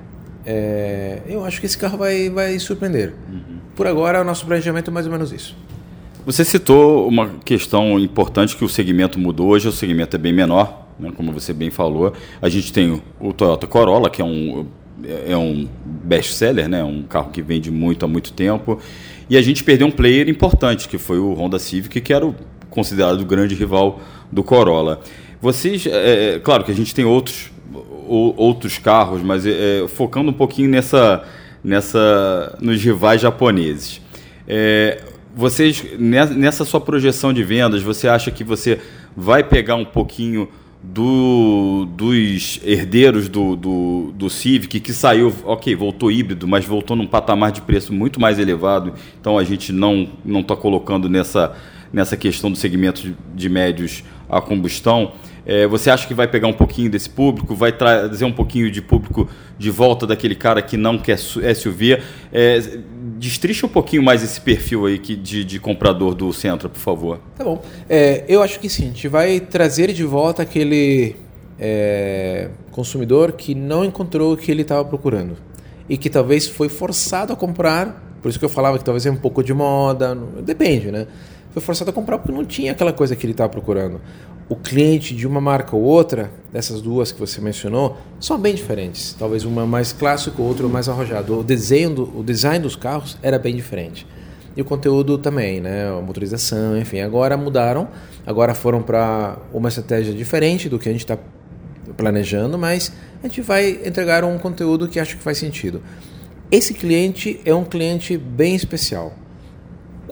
é, 0.45 1.21
eu 1.27 1.43
acho 1.43 1.59
que 1.59 1.65
esse 1.65 1.77
carro 1.77 1.97
vai, 1.97 2.29
vai 2.29 2.57
surpreender. 2.59 3.13
Uhum. 3.29 3.57
Por 3.75 3.87
agora, 3.87 4.21
o 4.21 4.23
nosso 4.23 4.45
planejamento 4.45 4.89
é 4.89 4.93
mais 4.93 5.05
ou 5.05 5.11
menos 5.11 5.31
isso. 5.31 5.55
Você 6.25 6.43
citou 6.43 7.07
uma 7.07 7.29
questão 7.43 7.99
importante 7.99 8.55
que 8.55 8.65
o 8.65 8.69
segmento 8.69 9.19
mudou. 9.19 9.49
Hoje 9.49 9.67
o 9.67 9.71
segmento 9.71 10.15
é 10.15 10.19
bem 10.19 10.33
menor, 10.33 10.87
né? 10.99 11.11
como 11.15 11.31
você 11.31 11.53
bem 11.53 11.69
falou. 11.69 12.13
A 12.41 12.49
gente 12.49 12.73
tem 12.73 13.01
o 13.19 13.33
Toyota 13.33 13.67
Corolla, 13.67 14.09
que 14.09 14.21
é 14.21 14.25
um, 14.25 14.65
é 15.27 15.37
um 15.37 15.67
best-seller, 15.85 16.67
né? 16.67 16.83
um 16.83 17.03
carro 17.03 17.29
que 17.29 17.41
vende 17.41 17.69
muito 17.69 18.05
há 18.05 18.07
muito 18.07 18.33
tempo. 18.33 18.79
E 19.29 19.37
a 19.37 19.41
gente 19.41 19.63
perdeu 19.63 19.87
um 19.87 19.91
player 19.91 20.27
importante, 20.29 20.87
que 20.87 20.97
foi 20.97 21.19
o 21.19 21.33
Honda 21.33 21.59
Civic, 21.59 22.01
que 22.01 22.13
era 22.13 22.25
o, 22.25 22.35
considerado 22.69 23.21
o 23.21 23.25
grande 23.25 23.53
rival 23.53 23.99
do 24.31 24.43
Corolla. 24.43 25.01
Vocês, 25.41 25.85
é, 25.85 26.35
é, 26.35 26.39
claro 26.39 26.63
que 26.63 26.71
a 26.71 26.75
gente 26.75 26.93
tem 26.93 27.05
outros, 27.05 27.51
outros 28.07 28.77
carros, 28.77 29.21
mas 29.21 29.45
é, 29.45 29.83
é, 29.83 29.87
focando 29.87 30.29
um 30.29 30.33
pouquinho 30.33 30.69
nessa, 30.69 31.23
nessa, 31.63 32.57
nos 32.61 32.81
rivais 32.83 33.21
japoneses. 33.21 34.01
É, 34.47 35.01
vocês, 35.35 35.83
nessa 35.99 36.63
sua 36.63 36.79
projeção 36.79 37.33
de 37.33 37.43
vendas, 37.43 37.81
você 37.81 38.07
acha 38.07 38.31
que 38.31 38.43
você 38.43 38.79
vai 39.15 39.43
pegar 39.43 39.75
um 39.75 39.85
pouquinho 39.85 40.47
do, 40.81 41.85
dos 41.85 42.59
herdeiros 42.63 43.27
do, 43.27 43.55
do, 43.55 44.13
do 44.15 44.29
Civic, 44.29 44.79
que 44.79 44.93
saiu, 44.93 45.33
ok, 45.43 45.75
voltou 45.75 46.11
híbrido, 46.11 46.47
mas 46.47 46.63
voltou 46.65 46.95
num 46.95 47.07
patamar 47.07 47.51
de 47.51 47.61
preço 47.61 47.91
muito 47.91 48.19
mais 48.19 48.37
elevado. 48.37 48.93
Então 49.19 49.37
a 49.37 49.43
gente 49.43 49.73
não 49.73 50.07
não 50.23 50.41
está 50.41 50.55
colocando 50.55 51.09
nessa, 51.09 51.55
nessa 51.91 52.17
questão 52.17 52.51
do 52.51 52.57
segmento 52.57 53.15
de, 53.33 53.49
médios 53.49 54.03
a 54.29 54.41
combustão. 54.41 55.13
É, 55.45 55.67
você 55.67 55.89
acha 55.89 56.07
que 56.07 56.13
vai 56.13 56.27
pegar 56.27 56.47
um 56.47 56.53
pouquinho 56.53 56.89
desse 56.89 57.09
público, 57.09 57.53
vai 57.53 57.71
trazer 57.71 58.25
um 58.25 58.31
pouquinho 58.31 58.71
de 58.71 58.81
público 58.81 59.29
de 59.57 59.69
volta 59.69 60.07
daquele 60.07 60.35
cara 60.35 60.61
que 60.61 60.75
não 60.75 60.97
quer 60.97 61.17
SUV? 61.17 62.01
É, 62.33 62.59
destrincha 63.17 63.65
um 63.65 63.69
pouquinho 63.69 64.01
mais 64.01 64.23
esse 64.23 64.41
perfil 64.41 64.85
aí 64.87 64.97
que, 64.97 65.15
de, 65.15 65.43
de 65.43 65.59
comprador 65.59 66.15
do 66.15 66.33
Centro, 66.33 66.69
por 66.69 66.79
favor. 66.79 67.19
Tá 67.35 67.43
bom. 67.43 67.61
É, 67.87 68.25
eu 68.27 68.41
acho 68.41 68.59
que 68.59 68.69
sim, 68.69 68.85
a 68.85 68.87
gente 68.87 69.07
vai 69.07 69.39
trazer 69.39 69.93
de 69.93 70.03
volta 70.03 70.41
aquele 70.41 71.15
é, 71.59 72.49
consumidor 72.71 73.33
que 73.33 73.55
não 73.55 73.85
encontrou 73.85 74.33
o 74.33 74.37
que 74.37 74.51
ele 74.51 74.63
estava 74.63 74.83
procurando 74.83 75.37
e 75.87 75.97
que 75.97 76.09
talvez 76.09 76.47
foi 76.47 76.69
forçado 76.69 77.31
a 77.31 77.35
comprar, 77.35 78.03
por 78.21 78.29
isso 78.29 78.39
que 78.39 78.45
eu 78.45 78.49
falava 78.49 78.77
que 78.77 78.83
talvez 78.83 79.05
é 79.05 79.11
um 79.11 79.15
pouco 79.15 79.43
de 79.43 79.53
moda, 79.53 80.15
depende, 80.43 80.91
né? 80.91 81.07
Foi 81.55 81.61
forçado 81.61 81.89
a 81.89 81.93
comprar 81.93 82.17
porque 82.17 82.33
não 82.33 82.43
tinha 82.43 82.73
aquela 82.73 82.91
coisa 82.91 83.15
que 83.15 83.25
ele 83.25 83.31
estava 83.31 83.49
procurando 83.49 84.01
o 84.49 84.57
cliente 84.57 85.15
de 85.15 85.25
uma 85.25 85.39
marca 85.39 85.73
ou 85.73 85.81
outra, 85.81 86.29
dessas 86.51 86.81
duas 86.81 87.13
que 87.13 87.19
você 87.19 87.39
mencionou, 87.39 87.95
são 88.19 88.37
bem 88.37 88.53
diferentes. 88.53 89.15
Talvez 89.17 89.45
uma 89.45 89.65
mais 89.65 89.93
clássico, 89.93 90.43
outra 90.43 90.67
mais 90.67 90.89
arrojado. 90.89 91.39
O 91.39 91.43
desenho, 91.45 91.95
do, 91.95 92.19
o 92.19 92.21
design 92.21 92.59
dos 92.59 92.75
carros 92.75 93.17
era 93.23 93.39
bem 93.39 93.55
diferente. 93.55 94.05
E 94.53 94.61
o 94.61 94.65
conteúdo 94.65 95.17
também, 95.17 95.61
né? 95.61 95.87
A 95.89 96.01
motorização, 96.01 96.77
enfim. 96.77 96.99
Agora 96.99 97.37
mudaram, 97.37 97.87
agora 98.27 98.53
foram 98.53 98.81
para 98.81 99.37
uma 99.53 99.69
estratégia 99.69 100.13
diferente 100.13 100.67
do 100.67 100.77
que 100.77 100.89
a 100.89 100.91
gente 100.91 101.05
está 101.05 101.17
planejando, 101.95 102.57
mas 102.57 102.91
a 103.23 103.27
gente 103.27 103.39
vai 103.39 103.79
entregar 103.85 104.25
um 104.25 104.37
conteúdo 104.37 104.89
que 104.89 104.99
acho 104.99 105.15
que 105.15 105.23
faz 105.23 105.37
sentido. 105.37 105.81
Esse 106.51 106.73
cliente 106.73 107.39
é 107.45 107.55
um 107.55 107.63
cliente 107.63 108.17
bem 108.17 108.55
especial. 108.55 109.13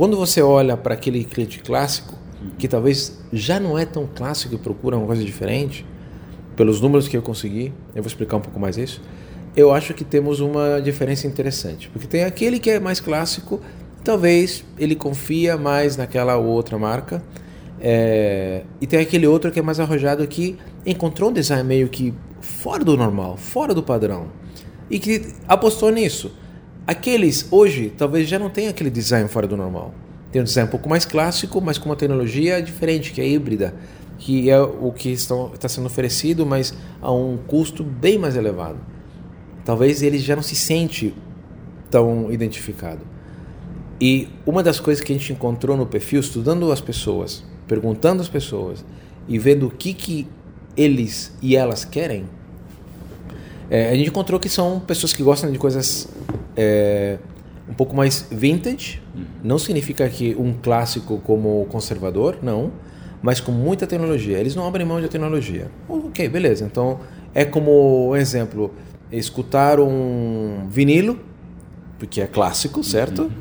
Quando 0.03 0.17
você 0.17 0.41
olha 0.41 0.75
para 0.75 0.95
aquele 0.95 1.23
cliente 1.23 1.59
clássico, 1.59 2.13
que 2.57 2.67
talvez 2.67 3.23
já 3.31 3.57
não 3.57 3.79
é 3.79 3.85
tão 3.85 4.05
clássico 4.05 4.53
e 4.53 4.57
procura 4.57 4.97
uma 4.97 5.07
coisa 5.07 5.23
diferente, 5.23 5.85
pelos 6.57 6.81
números 6.81 7.07
que 7.07 7.15
eu 7.15 7.21
consegui, 7.21 7.71
eu 7.95 8.03
vou 8.03 8.07
explicar 8.07 8.35
um 8.35 8.41
pouco 8.41 8.59
mais 8.59 8.75
isso, 8.75 9.01
eu 9.55 9.71
acho 9.71 9.93
que 9.93 10.03
temos 10.03 10.41
uma 10.41 10.81
diferença 10.81 11.25
interessante. 11.25 11.87
Porque 11.87 12.05
tem 12.05 12.25
aquele 12.25 12.59
que 12.59 12.69
é 12.69 12.81
mais 12.81 12.99
clássico, 12.99 13.61
talvez 14.03 14.65
ele 14.77 14.93
confia 14.93 15.55
mais 15.55 15.95
naquela 15.95 16.35
ou 16.35 16.47
outra 16.47 16.77
marca, 16.77 17.23
é, 17.79 18.63
e 18.81 18.85
tem 18.85 18.99
aquele 18.99 19.25
outro 19.25 19.51
que 19.51 19.59
é 19.59 19.63
mais 19.63 19.79
arrojado 19.79 20.27
que 20.27 20.57
encontrou 20.85 21.29
um 21.29 21.33
design 21.33 21.63
meio 21.63 21.87
que 21.87 22.13
fora 22.41 22.83
do 22.83 22.97
normal, 22.97 23.37
fora 23.37 23.73
do 23.73 23.81
padrão, 23.81 24.27
e 24.89 24.99
que 24.99 25.27
apostou 25.47 25.89
nisso. 25.91 26.42
Aqueles 26.85 27.47
hoje 27.49 27.93
talvez 27.97 28.27
já 28.27 28.37
não 28.37 28.49
tenham 28.49 28.69
aquele 28.69 28.89
design 28.89 29.29
fora 29.29 29.47
do 29.47 29.55
normal. 29.55 29.93
Tem 30.31 30.41
um 30.41 30.45
design 30.45 30.67
um 30.67 30.71
pouco 30.71 30.89
mais 30.89 31.05
clássico, 31.05 31.61
mas 31.61 31.77
com 31.77 31.85
uma 31.87 31.95
tecnologia 31.95 32.61
diferente, 32.61 33.13
que 33.13 33.21
é 33.21 33.27
híbrida, 33.27 33.73
que 34.17 34.49
é 34.49 34.59
o 34.59 34.91
que 34.91 35.09
está 35.09 35.69
sendo 35.69 35.85
oferecido, 35.85 36.45
mas 36.45 36.73
a 37.01 37.11
um 37.11 37.37
custo 37.37 37.83
bem 37.83 38.17
mais 38.17 38.35
elevado. 38.35 38.79
Talvez 39.63 40.01
ele 40.01 40.17
já 40.17 40.35
não 40.35 40.43
se 40.43 40.55
sente 40.55 41.13
tão 41.89 42.31
identificado. 42.31 43.01
E 44.01 44.27
uma 44.45 44.61
das 44.61 44.79
coisas 44.79 45.01
que 45.03 45.13
a 45.13 45.17
gente 45.17 45.31
encontrou 45.31 45.77
no 45.77 45.85
perfil, 45.85 46.19
estudando 46.19 46.69
as 46.71 46.81
pessoas, 46.81 47.43
perguntando 47.67 48.21
às 48.21 48.27
pessoas 48.27 48.83
e 49.27 49.39
vendo 49.39 49.67
o 49.67 49.71
que, 49.71 49.93
que 49.93 50.27
eles 50.75 51.33
e 51.41 51.55
elas 51.55 51.85
querem, 51.85 52.25
é, 53.69 53.91
a 53.91 53.95
gente 53.95 54.09
encontrou 54.09 54.39
que 54.39 54.49
são 54.49 54.79
pessoas 54.81 55.13
que 55.13 55.23
gostam 55.23 55.51
de 55.51 55.57
coisas 55.57 56.09
é, 56.55 57.17
um 57.69 57.73
pouco 57.73 57.95
mais 57.95 58.27
vintage. 58.31 59.01
Uhum. 59.15 59.23
Não 59.43 59.59
significa 59.59 60.07
que 60.09 60.35
um 60.35 60.53
clássico 60.53 61.19
como 61.19 61.65
conservador, 61.69 62.37
não, 62.41 62.71
mas 63.21 63.39
com 63.39 63.51
muita 63.51 63.87
tecnologia. 63.87 64.37
Eles 64.37 64.55
não 64.55 64.67
abrem 64.67 64.85
mão 64.85 64.99
de 64.99 65.07
tecnologia. 65.07 65.71
Ok, 65.87 66.27
beleza. 66.29 66.65
Então 66.65 66.99
é 67.33 67.45
como 67.45 68.15
exemplo 68.15 68.73
escutar 69.11 69.79
um 69.79 70.67
vinilo, 70.69 71.19
porque 71.97 72.21
é 72.21 72.27
clássico, 72.27 72.83
certo? 72.83 73.31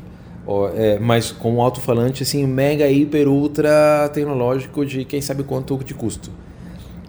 Uhum. 0.47 0.69
é, 0.75 0.99
mas 0.99 1.31
com 1.31 1.55
um 1.55 1.61
alto-falante 1.61 2.23
assim 2.23 2.45
mega, 2.47 2.89
hiper, 2.89 3.27
ultra 3.27 4.09
tecnológico 4.13 4.85
de 4.85 5.03
quem 5.03 5.21
sabe 5.21 5.43
quanto 5.43 5.77
de 5.83 5.93
custo. 5.93 6.31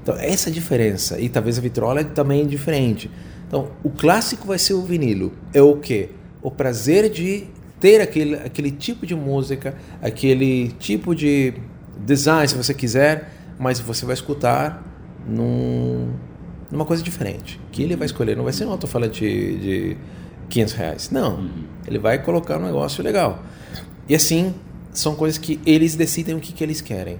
Então 0.02 0.16
essa 0.16 0.48
é 0.48 0.50
a 0.50 0.54
diferença 0.54 1.18
e 1.18 1.28
talvez 1.28 1.58
a 1.58 1.62
vitrola 1.62 2.00
é 2.00 2.04
também 2.04 2.46
diferente. 2.46 3.10
Então 3.46 3.70
o 3.82 3.90
clássico 3.90 4.46
vai 4.46 4.58
ser 4.58 4.74
o 4.74 4.82
vinilo. 4.82 5.32
É 5.52 5.62
o 5.62 5.76
quê? 5.76 6.10
o 6.44 6.50
prazer 6.50 7.08
de 7.08 7.46
ter 7.80 8.02
aquele, 8.02 8.34
aquele 8.34 8.70
tipo 8.70 9.06
de 9.06 9.14
música, 9.14 9.74
aquele 10.02 10.68
tipo 10.78 11.14
de 11.14 11.54
design, 12.04 12.46
se 12.46 12.54
você 12.54 12.74
quiser, 12.74 13.32
mas 13.58 13.80
você 13.80 14.04
vai 14.04 14.12
escutar 14.12 14.84
num, 15.26 16.12
numa 16.70 16.84
coisa 16.84 17.02
diferente. 17.02 17.58
Que 17.72 17.82
ele 17.82 17.96
vai 17.96 18.04
escolher, 18.04 18.36
não 18.36 18.44
vai 18.44 18.52
ser 18.52 18.66
um 18.66 18.70
alto-falante 18.70 19.20
de, 19.20 19.58
de 19.58 19.96
500 20.50 20.74
reais. 20.74 21.10
Não, 21.10 21.36
uhum. 21.36 21.64
ele 21.86 21.98
vai 21.98 22.22
colocar 22.22 22.58
um 22.58 22.66
negócio 22.66 23.02
legal. 23.02 23.42
E 24.06 24.14
assim, 24.14 24.54
são 24.92 25.14
coisas 25.14 25.38
que 25.38 25.58
eles 25.64 25.96
decidem 25.96 26.34
o 26.34 26.40
que, 26.40 26.52
que 26.52 26.62
eles 26.62 26.82
querem. 26.82 27.18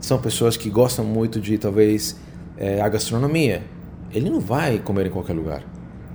São 0.00 0.20
pessoas 0.20 0.56
que 0.56 0.70
gostam 0.70 1.04
muito 1.04 1.40
de, 1.40 1.58
talvez, 1.58 2.16
é, 2.56 2.80
a 2.80 2.88
gastronomia. 2.88 3.62
Ele 4.12 4.30
não 4.30 4.40
vai 4.40 4.78
comer 4.78 5.06
em 5.06 5.10
qualquer 5.10 5.34
lugar. 5.34 5.64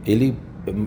Ele 0.06 0.36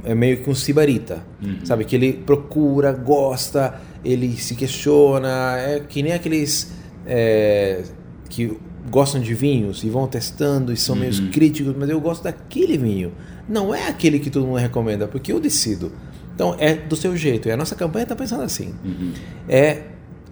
é 0.05 0.14
meio 0.14 0.38
que 0.42 0.51
um 0.51 0.55
sibarita, 0.55 1.25
uhum. 1.42 1.64
sabe? 1.64 1.85
Que 1.85 1.97
ele 1.97 2.12
procura, 2.12 2.92
gosta, 2.92 3.81
ele 4.05 4.37
se 4.37 4.55
questiona, 4.55 5.57
é 5.59 5.81
que 5.81 6.03
nem 6.03 6.12
aqueles 6.12 6.73
é, 7.07 7.83
que 8.29 8.57
gostam 8.90 9.21
de 9.21 9.35
vinhos 9.35 9.85
e 9.85 9.90
vão 9.90 10.07
testando 10.07 10.73
e 10.73 10.77
são 10.77 10.94
uhum. 10.94 11.03
meio 11.03 11.31
críticos, 11.31 11.75
mas 11.77 11.88
eu 11.88 12.01
gosto 12.01 12.25
daquele 12.25 12.77
vinho. 12.77 13.12
Não 13.49 13.75
é 13.75 13.88
aquele 13.88 14.18
que 14.18 14.31
todo 14.31 14.47
mundo 14.47 14.59
recomenda, 14.59 15.07
porque 15.07 15.33
eu 15.33 15.40
decido. 15.40 15.92
Então 16.35 16.55
é 16.59 16.75
do 16.75 16.94
seu 16.97 17.16
jeito. 17.16 17.49
E 17.49 17.51
a 17.51 17.57
nossa 17.57 17.75
campanha 17.75 18.05
está 18.05 18.16
pensando 18.16 18.42
assim: 18.42 18.75
uhum. 18.85 19.12
é, 19.49 19.83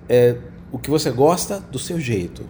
é 0.09 0.37
o 0.71 0.79
que 0.79 0.91
você 0.91 1.11
gosta 1.11 1.61
do 1.61 1.79
seu 1.79 1.99
jeito. 1.99 2.45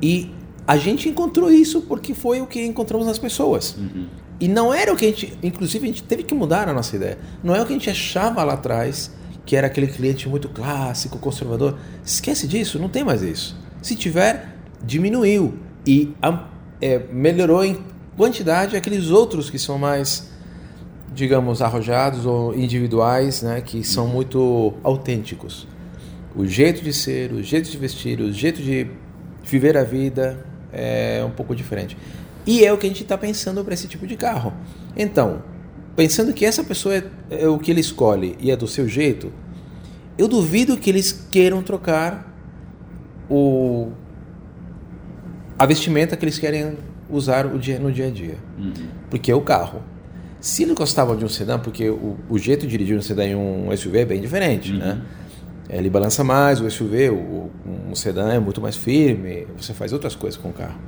E 0.00 0.30
a 0.66 0.76
gente 0.76 1.08
encontrou 1.08 1.50
isso 1.50 1.82
porque 1.82 2.12
foi 2.12 2.40
o 2.40 2.46
que 2.46 2.64
encontramos 2.64 3.06
nas 3.06 3.18
pessoas. 3.18 3.76
Uhum. 3.76 4.06
E 4.40 4.48
não 4.48 4.74
era 4.74 4.92
o 4.92 4.96
que 4.96 5.06
a 5.06 5.08
gente. 5.08 5.38
Inclusive, 5.42 5.84
a 5.84 5.86
gente 5.88 6.02
teve 6.02 6.22
que 6.22 6.34
mudar 6.34 6.68
a 6.68 6.72
nossa 6.72 6.96
ideia. 6.96 7.18
Não 7.42 7.54
é 7.54 7.62
o 7.62 7.66
que 7.66 7.72
a 7.72 7.76
gente 7.76 7.88
achava 7.88 8.42
lá 8.42 8.54
atrás, 8.54 9.12
que 9.44 9.54
era 9.54 9.68
aquele 9.68 9.86
cliente 9.86 10.28
muito 10.28 10.48
clássico, 10.48 11.18
conservador. 11.18 11.78
Esquece 12.04 12.46
disso, 12.46 12.78
não 12.78 12.88
tem 12.88 13.04
mais 13.04 13.22
isso. 13.22 13.56
Se 13.80 13.94
tiver, 13.94 14.56
diminuiu. 14.84 15.54
E 15.86 16.12
é, 16.80 16.98
melhorou 17.12 17.64
em 17.64 17.78
quantidade 18.16 18.76
aqueles 18.76 19.10
outros 19.10 19.48
que 19.48 19.58
são 19.58 19.78
mais, 19.78 20.30
digamos, 21.14 21.62
arrojados 21.62 22.26
ou 22.26 22.54
individuais, 22.54 23.42
né, 23.42 23.60
que 23.60 23.84
são 23.84 24.08
muito 24.08 24.74
autênticos. 24.82 25.66
O 26.34 26.44
jeito 26.44 26.82
de 26.82 26.92
ser, 26.92 27.32
o 27.32 27.42
jeito 27.42 27.70
de 27.70 27.78
vestir, 27.78 28.20
o 28.20 28.32
jeito 28.32 28.60
de 28.60 28.88
viver 29.44 29.76
a 29.76 29.84
vida 29.84 30.44
é 30.76 31.24
um 31.24 31.30
pouco 31.30 31.54
diferente. 31.54 31.96
E 32.46 32.64
é 32.64 32.72
o 32.72 32.78
que 32.78 32.86
a 32.86 32.88
gente 32.88 33.02
está 33.02 33.18
pensando 33.18 33.64
para 33.64 33.74
esse 33.74 33.88
tipo 33.88 34.06
de 34.06 34.16
carro. 34.16 34.52
Então, 34.96 35.42
pensando 35.96 36.32
que 36.32 36.44
essa 36.44 36.62
pessoa 36.62 36.94
é, 36.94 37.04
é, 37.30 37.48
o 37.48 37.58
que 37.58 37.70
ele 37.70 37.80
escolhe 37.80 38.36
e 38.38 38.50
é 38.50 38.56
do 38.56 38.68
seu 38.68 38.86
jeito, 38.86 39.32
eu 40.16 40.28
duvido 40.28 40.76
que 40.76 40.88
eles 40.88 41.26
queiram 41.30 41.62
trocar 41.62 42.32
o 43.28 43.90
a 45.58 45.64
vestimenta 45.64 46.16
que 46.16 46.24
eles 46.24 46.38
querem 46.38 46.76
usar 47.08 47.46
o 47.46 47.58
dia, 47.58 47.78
no 47.78 47.90
dia 47.90 48.08
a 48.08 48.10
dia. 48.10 48.36
Uhum. 48.58 48.72
Porque 49.08 49.30
é 49.30 49.34
o 49.34 49.40
carro. 49.40 49.82
Se 50.38 50.62
eles 50.62 50.74
gostavam 50.74 51.16
de 51.16 51.24
um 51.24 51.28
sedã, 51.28 51.58
porque 51.58 51.88
o, 51.88 52.18
o 52.28 52.38
jeito 52.38 52.66
de 52.66 52.68
dirigir 52.68 52.96
um 52.96 53.02
sedã 53.02 53.24
em 53.24 53.34
um 53.34 53.74
SUV 53.74 54.00
é 54.00 54.04
bem 54.04 54.20
diferente, 54.20 54.72
uhum. 54.72 54.78
né? 54.78 55.02
Ele 55.68 55.90
balança 55.90 56.22
mais, 56.22 56.60
o 56.60 56.70
SUV, 56.70 57.10
o, 57.10 57.50
um 57.90 57.94
sedã 57.94 58.32
é 58.32 58.38
muito 58.38 58.60
mais 58.60 58.76
firme, 58.76 59.46
você 59.56 59.74
faz 59.74 59.92
outras 59.92 60.14
coisas 60.14 60.40
com 60.40 60.50
o 60.50 60.52
carro 60.52 60.78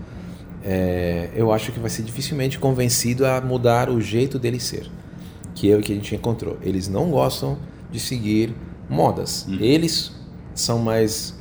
é, 0.64 1.30
eu 1.34 1.52
acho 1.52 1.72
que 1.72 1.78
vai 1.78 1.90
ser 1.90 2.02
dificilmente 2.02 2.58
convencido 2.58 3.24
a 3.24 3.40
mudar 3.40 3.88
o 3.88 4.00
jeito 4.00 4.38
dele 4.38 4.58
ser, 4.60 4.86
que 5.54 5.70
é 5.70 5.76
o 5.76 5.80
que 5.80 5.92
a 5.92 5.94
gente 5.94 6.14
encontrou. 6.14 6.58
Eles 6.62 6.88
não 6.88 7.10
gostam 7.10 7.58
de 7.90 8.00
seguir 8.00 8.54
modas. 8.88 9.46
Uhum. 9.48 9.58
Eles 9.60 10.12
são 10.54 10.78
mais 10.78 11.34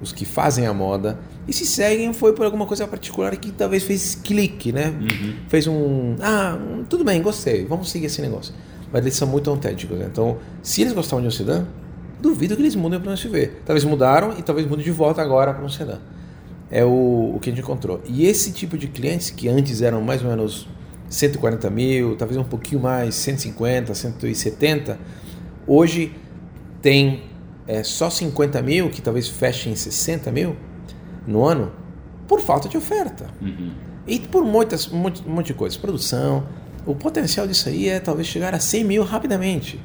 os 0.00 0.12
que 0.12 0.24
fazem 0.24 0.66
a 0.66 0.74
moda 0.74 1.18
e 1.46 1.52
se 1.52 1.66
seguem 1.66 2.12
foi 2.12 2.32
por 2.32 2.44
alguma 2.44 2.66
coisa 2.66 2.86
particular 2.86 3.36
que 3.36 3.52
talvez 3.52 3.82
fez 3.84 4.16
clique, 4.16 4.72
né? 4.72 4.88
Uhum. 4.88 5.34
Fez 5.48 5.66
um, 5.66 6.16
ah, 6.20 6.58
tudo 6.88 7.04
bem, 7.04 7.22
gostei, 7.22 7.64
vamos 7.64 7.90
seguir 7.90 8.06
esse 8.06 8.20
negócio. 8.20 8.52
Mas 8.92 9.02
eles 9.02 9.14
são 9.16 9.28
muito 9.28 9.48
autênticos. 9.48 9.98
Né? 9.98 10.08
Então, 10.10 10.38
se 10.62 10.82
eles 10.82 10.92
gostavam 10.92 11.22
de 11.22 11.28
um 11.28 11.30
sedã, 11.30 11.64
duvido 12.22 12.54
que 12.56 12.62
eles 12.62 12.76
mudem 12.76 13.00
para 13.00 13.10
um 13.10 13.16
SUV. 13.16 13.48
Talvez 13.66 13.84
mudaram 13.84 14.38
e 14.38 14.42
talvez 14.42 14.66
mudem 14.66 14.84
de 14.84 14.92
volta 14.92 15.20
agora 15.20 15.52
para 15.52 15.64
um 15.64 15.68
sedã. 15.68 15.98
é 16.70 16.84
o, 16.84 17.34
o 17.34 17.38
que 17.42 17.50
a 17.50 17.52
gente 17.52 17.62
encontrou. 17.62 18.00
E 18.06 18.24
esse 18.24 18.52
tipo 18.52 18.78
de 18.78 18.88
clientes, 18.88 19.28
que 19.28 19.48
antes 19.48 19.82
eram 19.82 20.00
mais 20.00 20.22
ou 20.22 20.30
menos 20.30 20.66
140 21.10 21.68
mil, 21.68 22.16
talvez 22.16 22.38
um 22.38 22.44
pouquinho 22.44 22.80
mais, 22.80 23.14
150, 23.16 23.92
170, 23.92 24.98
hoje 25.66 26.14
tem 26.80 27.24
é, 27.66 27.82
só 27.82 28.08
50 28.08 28.62
mil, 28.62 28.88
que 28.88 29.02
talvez 29.02 29.28
fechem 29.28 29.74
60 29.74 30.30
mil 30.32 30.56
no 31.26 31.44
ano, 31.44 31.72
por 32.26 32.40
falta 32.40 32.68
de 32.68 32.76
oferta. 32.76 33.26
Uhum. 33.40 33.72
E 34.06 34.18
por 34.20 34.44
muitas, 34.44 34.90
um 34.90 34.96
monte, 34.96 35.22
um 35.26 35.32
monte 35.32 35.48
de 35.48 35.54
coisas. 35.54 35.76
Produção. 35.76 36.46
O 36.86 36.94
potencial 36.94 37.46
disso 37.46 37.68
aí 37.68 37.88
é 37.88 38.00
talvez 38.00 38.26
chegar 38.26 38.54
a 38.54 38.58
100 38.58 38.84
mil 38.84 39.04
rapidamente. 39.04 39.78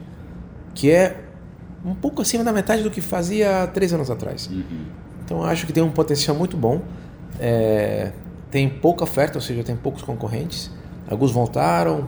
Que 0.74 0.90
é 0.90 1.27
um 1.88 1.96
pouco 1.96 2.22
acima 2.22 2.44
da 2.44 2.52
metade 2.52 2.84
do 2.84 2.92
que 2.92 3.02
fazia 3.02 3.68
três 3.68 3.94
anos 3.94 4.12
atrás. 4.12 4.48
Uhum. 4.48 4.86
Então 5.24 5.44
acho 5.44 5.66
que 5.66 5.74
tem 5.74 5.82
um 5.82 5.92
potencial 5.92 6.36
muito 6.36 6.58
bom. 6.58 6.82
É, 7.40 8.12
tem 8.52 8.68
pouca 8.70 9.04
oferta, 9.04 9.38
ou 9.38 9.42
seja, 9.42 9.64
tem 9.64 9.76
poucos 9.76 10.02
concorrentes. 10.02 10.72
Alguns 11.10 11.32
voltaram, 11.32 12.08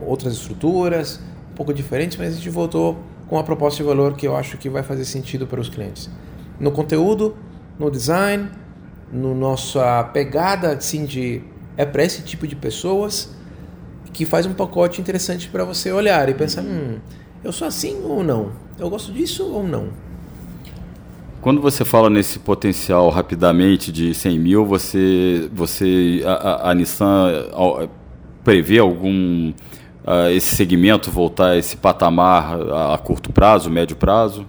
outras 0.00 0.34
estruturas, 0.34 1.20
um 1.50 1.54
pouco 1.54 1.72
diferentes, 1.72 2.16
mas 2.16 2.34
a 2.34 2.36
gente 2.36 2.50
voltou 2.50 2.98
com 3.26 3.36
uma 3.36 3.44
proposta 3.44 3.82
de 3.82 3.88
valor 3.88 4.14
que 4.14 4.26
eu 4.26 4.36
acho 4.36 4.58
que 4.58 4.68
vai 4.68 4.82
fazer 4.82 5.04
sentido 5.04 5.46
para 5.46 5.60
os 5.60 5.68
clientes. 5.68 6.10
No 6.60 6.70
conteúdo, 6.70 7.36
no 7.78 7.90
design, 7.90 8.50
no 9.12 9.34
nossa 9.34 10.04
pegada 10.12 10.72
assim 10.72 11.04
de 11.04 11.42
é 11.76 11.84
para 11.84 12.02
esse 12.04 12.22
tipo 12.22 12.46
de 12.46 12.56
pessoas 12.56 13.34
que 14.12 14.24
faz 14.24 14.46
um 14.46 14.54
pacote 14.54 15.00
interessante 15.00 15.48
para 15.48 15.64
você 15.64 15.92
olhar 15.92 16.28
e 16.28 16.34
pensar, 16.34 16.62
hum, 16.62 16.98
eu 17.42 17.52
sou 17.52 17.66
assim 17.66 18.02
ou 18.04 18.22
não? 18.22 18.52
Eu 18.78 18.90
gosto 18.90 19.12
disso 19.12 19.44
ou 19.46 19.66
não? 19.66 19.88
Quando 21.40 21.60
você 21.60 21.84
fala 21.84 22.10
nesse 22.10 22.38
potencial 22.40 23.08
rapidamente 23.08 23.92
de 23.92 24.12
100 24.12 24.38
mil, 24.38 24.66
você, 24.66 25.48
você 25.52 26.22
a, 26.24 26.32
a, 26.32 26.70
a 26.70 26.74
Nissan 26.74 27.48
prevê 28.42 28.78
algum 28.78 29.50
uh, 29.50 30.30
esse 30.30 30.54
segmento 30.54 31.10
voltar 31.10 31.50
a 31.50 31.56
esse 31.56 31.76
patamar 31.76 32.60
a, 32.60 32.94
a 32.94 32.98
curto 32.98 33.32
prazo, 33.32 33.70
médio 33.70 33.96
prazo? 33.96 34.46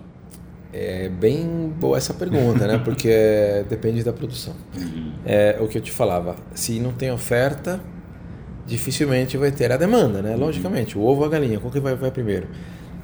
É 0.72 1.10
bem 1.10 1.74
boa 1.80 1.98
essa 1.98 2.14
pergunta, 2.14 2.68
né? 2.68 2.78
Porque 2.78 3.10
depende 3.70 4.04
da 4.04 4.14
produção. 4.14 4.54
Uhum. 4.76 5.14
É 5.26 5.58
o 5.60 5.68
que 5.68 5.78
eu 5.78 5.82
te 5.82 5.92
falava. 5.92 6.36
Se 6.54 6.80
não 6.80 6.94
tem 6.94 7.12
oferta, 7.12 7.80
dificilmente 8.66 9.38
vai 9.38 9.52
ter 9.52 9.72
a 9.72 9.78
demanda, 9.78 10.22
né? 10.22 10.34
Uhum. 10.34 10.42
Logicamente, 10.42 10.98
o 10.98 11.02
ovo 11.02 11.22
ou 11.22 11.28
a 11.28 11.30
galinha, 11.30 11.60
qual 11.60 11.72
que 11.72 11.80
vai, 11.80 11.96
vai 11.96 12.12
primeiro? 12.12 12.48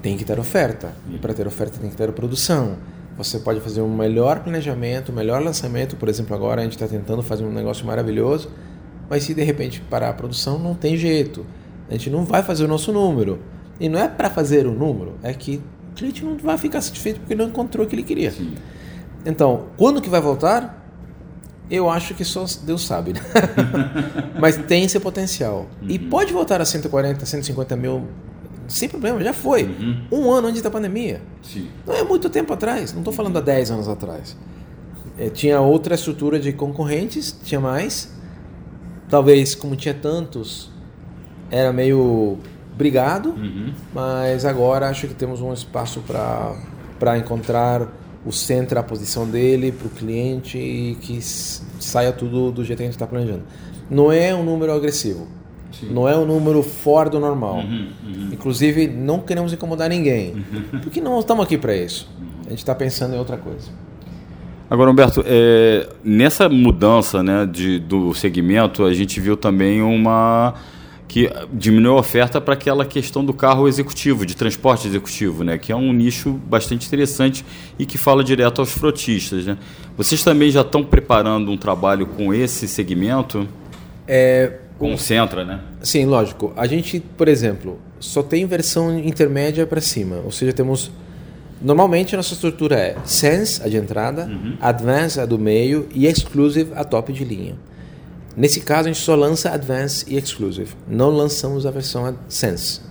Tem 0.04 0.18
que 0.18 0.26
ter 0.26 0.38
oferta. 0.38 0.94
E 1.10 1.18
para 1.18 1.34
ter 1.34 1.48
oferta 1.48 1.80
tem 1.80 1.90
que 1.90 1.96
ter 1.96 2.12
produção. 2.12 2.76
Você 3.18 3.40
pode 3.40 3.62
fazer 3.62 3.82
um 3.82 3.96
melhor 3.96 4.42
planejamento, 4.42 5.12
um 5.12 5.16
melhor 5.16 5.42
lançamento. 5.42 5.96
Por 5.96 6.10
exemplo, 6.10 6.36
agora 6.36 6.62
a 6.62 6.64
gente 6.66 6.74
está 6.74 6.88
tentando 6.88 7.24
fazer 7.24 7.46
um 7.46 7.52
negócio 7.52 7.86
maravilhoso, 7.86 8.52
mas 9.10 9.24
se 9.24 9.34
de 9.34 9.44
repente 9.44 9.82
parar 9.90 10.10
a 10.10 10.14
produção, 10.14 10.60
não 10.60 10.76
tem 10.76 10.98
jeito. 10.98 11.46
A 11.90 11.94
gente 11.94 12.10
não 12.10 12.26
vai 12.26 12.44
fazer 12.44 12.66
o 12.66 12.68
nosso 12.68 12.92
número. 12.92 13.40
E 13.80 13.88
não 13.88 14.00
é 14.00 14.08
para 14.08 14.30
fazer 14.30 14.68
o 14.68 14.72
número, 14.72 15.16
é 15.24 15.34
que 15.34 15.62
o 15.92 15.96
cliente 15.96 16.24
não 16.24 16.38
vai 16.38 16.58
ficar 16.58 16.82
satisfeito 16.82 17.20
porque 17.20 17.34
não 17.34 17.46
encontrou 17.46 17.86
o 17.86 17.90
que 17.90 17.96
ele 17.96 18.04
queria. 18.04 18.32
Sim. 18.32 18.54
Então, 19.26 19.68
quando 19.78 20.02
que 20.02 20.10
vai 20.10 20.22
voltar? 20.22 20.82
Eu 21.72 21.90
acho 21.90 22.14
que 22.14 22.26
só 22.26 22.46
Deus 22.64 22.86
sabe. 22.86 23.14
Né? 23.14 23.20
Mas 24.40 24.58
tem 24.58 24.84
esse 24.84 25.00
potencial. 25.00 25.68
Uhum. 25.82 25.90
E 25.90 25.98
pode 25.98 26.34
voltar 26.34 26.60
a 26.60 26.66
140, 26.66 27.26
150 27.26 27.76
mil 27.78 28.08
sem 28.68 28.90
problema, 28.90 29.22
já 29.22 29.34
foi. 29.34 29.64
Uhum. 29.64 30.04
Um 30.12 30.32
ano 30.32 30.48
antes 30.48 30.62
da 30.62 30.72
pandemia. 30.72 31.22
Sim. 31.42 31.68
Não 31.86 31.94
é 31.94 32.04
muito 32.04 32.30
tempo 32.30 32.54
atrás, 32.54 32.94
não 32.94 33.02
estou 33.02 33.14
falando 33.14 33.38
há 33.38 33.42
10 33.42 33.72
anos 33.72 33.88
atrás. 33.88 34.38
É, 35.18 35.30
tinha 35.30 35.60
outra 35.60 35.96
estrutura 35.96 36.40
de 36.40 36.54
concorrentes, 36.54 37.38
tinha 37.44 37.60
mais. 37.60 38.12
Talvez, 39.10 39.54
como 39.54 39.76
tinha 39.76 39.94
tantos, 39.94 40.72
era 41.52 41.72
meio 41.72 42.40
brigado, 42.76 43.30
uhum. 43.30 43.74
mas 43.94 44.46
agora 44.46 44.90
acho 44.90 45.08
que 45.08 45.14
temos 45.14 45.40
um 45.40 45.54
espaço 45.54 46.02
para 47.00 47.18
encontrar 47.18 47.88
o 48.26 48.32
centro, 48.32 48.80
a 48.80 48.84
posição 48.84 49.30
dele 49.30 49.72
para 49.72 49.88
o 49.88 49.90
cliente 49.90 50.58
e 50.58 50.96
que 50.96 51.22
saia 51.22 52.12
tudo 52.12 52.52
do 52.52 52.64
jeito 52.64 52.78
que 52.78 52.84
a 52.84 52.86
gente 52.88 52.96
está 52.96 53.06
planejando. 53.06 53.44
Não 53.90 54.12
é 54.12 54.34
um 54.34 54.44
número 54.44 54.72
agressivo, 54.72 55.28
Sim. 55.80 55.88
não 55.92 56.08
é 56.08 56.16
um 56.18 56.26
número 56.26 56.62
fora 56.64 57.10
do 57.10 57.20
normal. 57.20 57.58
Uhum, 57.58 57.88
uhum. 58.06 58.30
Inclusive, 58.32 58.88
não 58.88 59.20
queremos 59.20 59.52
incomodar 59.52 59.90
ninguém, 59.90 60.34
uhum. 60.34 60.80
porque 60.80 61.02
não 61.02 61.20
estamos 61.20 61.44
aqui 61.44 61.58
para 61.58 61.76
isso. 61.76 62.10
A 62.46 62.50
gente 62.50 62.60
está 62.60 62.76
pensando 62.76 63.16
em 63.16 63.18
outra 63.18 63.38
coisa. 63.38 63.70
Agora, 64.70 64.90
Humberto, 64.90 65.24
é, 65.26 65.88
nessa 66.04 66.50
mudança 66.50 67.22
né, 67.22 67.46
de, 67.46 67.80
do 67.80 68.14
segmento, 68.14 68.84
a 68.84 68.94
gente 68.94 69.20
viu 69.20 69.38
também 69.38 69.82
uma 69.82 70.56
que 71.14 71.30
diminuiu 71.54 71.96
a 71.96 72.00
oferta 72.00 72.42
para 72.42 72.56
aquela 72.56 72.84
questão 72.84 73.24
do 73.24 73.36
carro 73.36 73.68
executivo, 73.68 74.26
de 74.26 74.36
transporte 74.36 74.88
executivo, 74.88 75.44
né? 75.44 75.60
que 75.60 75.72
é 75.72 75.76
um 75.76 75.94
nicho 75.94 76.32
bastante 76.32 76.88
interessante 76.88 77.46
e 77.78 77.86
que 77.86 78.00
fala 78.00 78.24
direto 78.24 78.62
aos 78.62 78.72
frotistas. 78.72 79.46
Né? 79.46 79.56
Vocês 79.96 80.24
também 80.24 80.50
já 80.50 80.62
estão 80.62 80.84
preparando 80.84 81.52
um 81.52 81.58
trabalho 81.58 82.08
com 82.08 82.34
esse 82.34 82.68
segmento? 82.68 83.48
É, 84.08 84.54
com 84.90 84.94
o 84.94 84.98
Centra, 84.98 85.44
né? 85.46 85.62
Sim, 85.82 86.06
lógico. 86.06 86.54
A 86.56 86.68
gente, 86.68 87.00
por 87.00 87.28
exemplo, 87.28 87.80
só 88.00 88.22
tem 88.22 88.46
versão 88.46 88.98
intermédia 89.00 89.66
para 89.66 89.82
cima, 89.82 90.22
ou 90.24 90.32
seja, 90.32 90.54
temos 90.54 90.92
Normalmente 91.64 92.14
a 92.14 92.18
nossa 92.18 92.34
estrutura 92.34 92.76
é 92.76 92.98
Sense, 93.06 93.64
a 93.64 93.70
de 93.70 93.78
entrada, 93.78 94.26
uhum. 94.26 94.58
Advance, 94.60 95.18
a 95.18 95.26
do 95.26 95.40
meio 95.40 95.88
e 95.96 96.06
Exclusive, 96.06 96.74
a 96.76 96.84
top 96.84 97.14
de 97.14 97.24
linha. 97.24 97.56
Nesse 98.36 98.60
caso, 98.60 98.90
a 98.90 98.92
gente 98.92 99.02
só 99.02 99.16
lança 99.16 99.50
Advanced 99.50 100.12
e 100.12 100.18
Exclusive. 100.18 100.74
Não 100.86 101.10
lançamos 101.10 101.66
a 101.66 101.72
versão 101.72 102.18
Sense. 102.28 102.82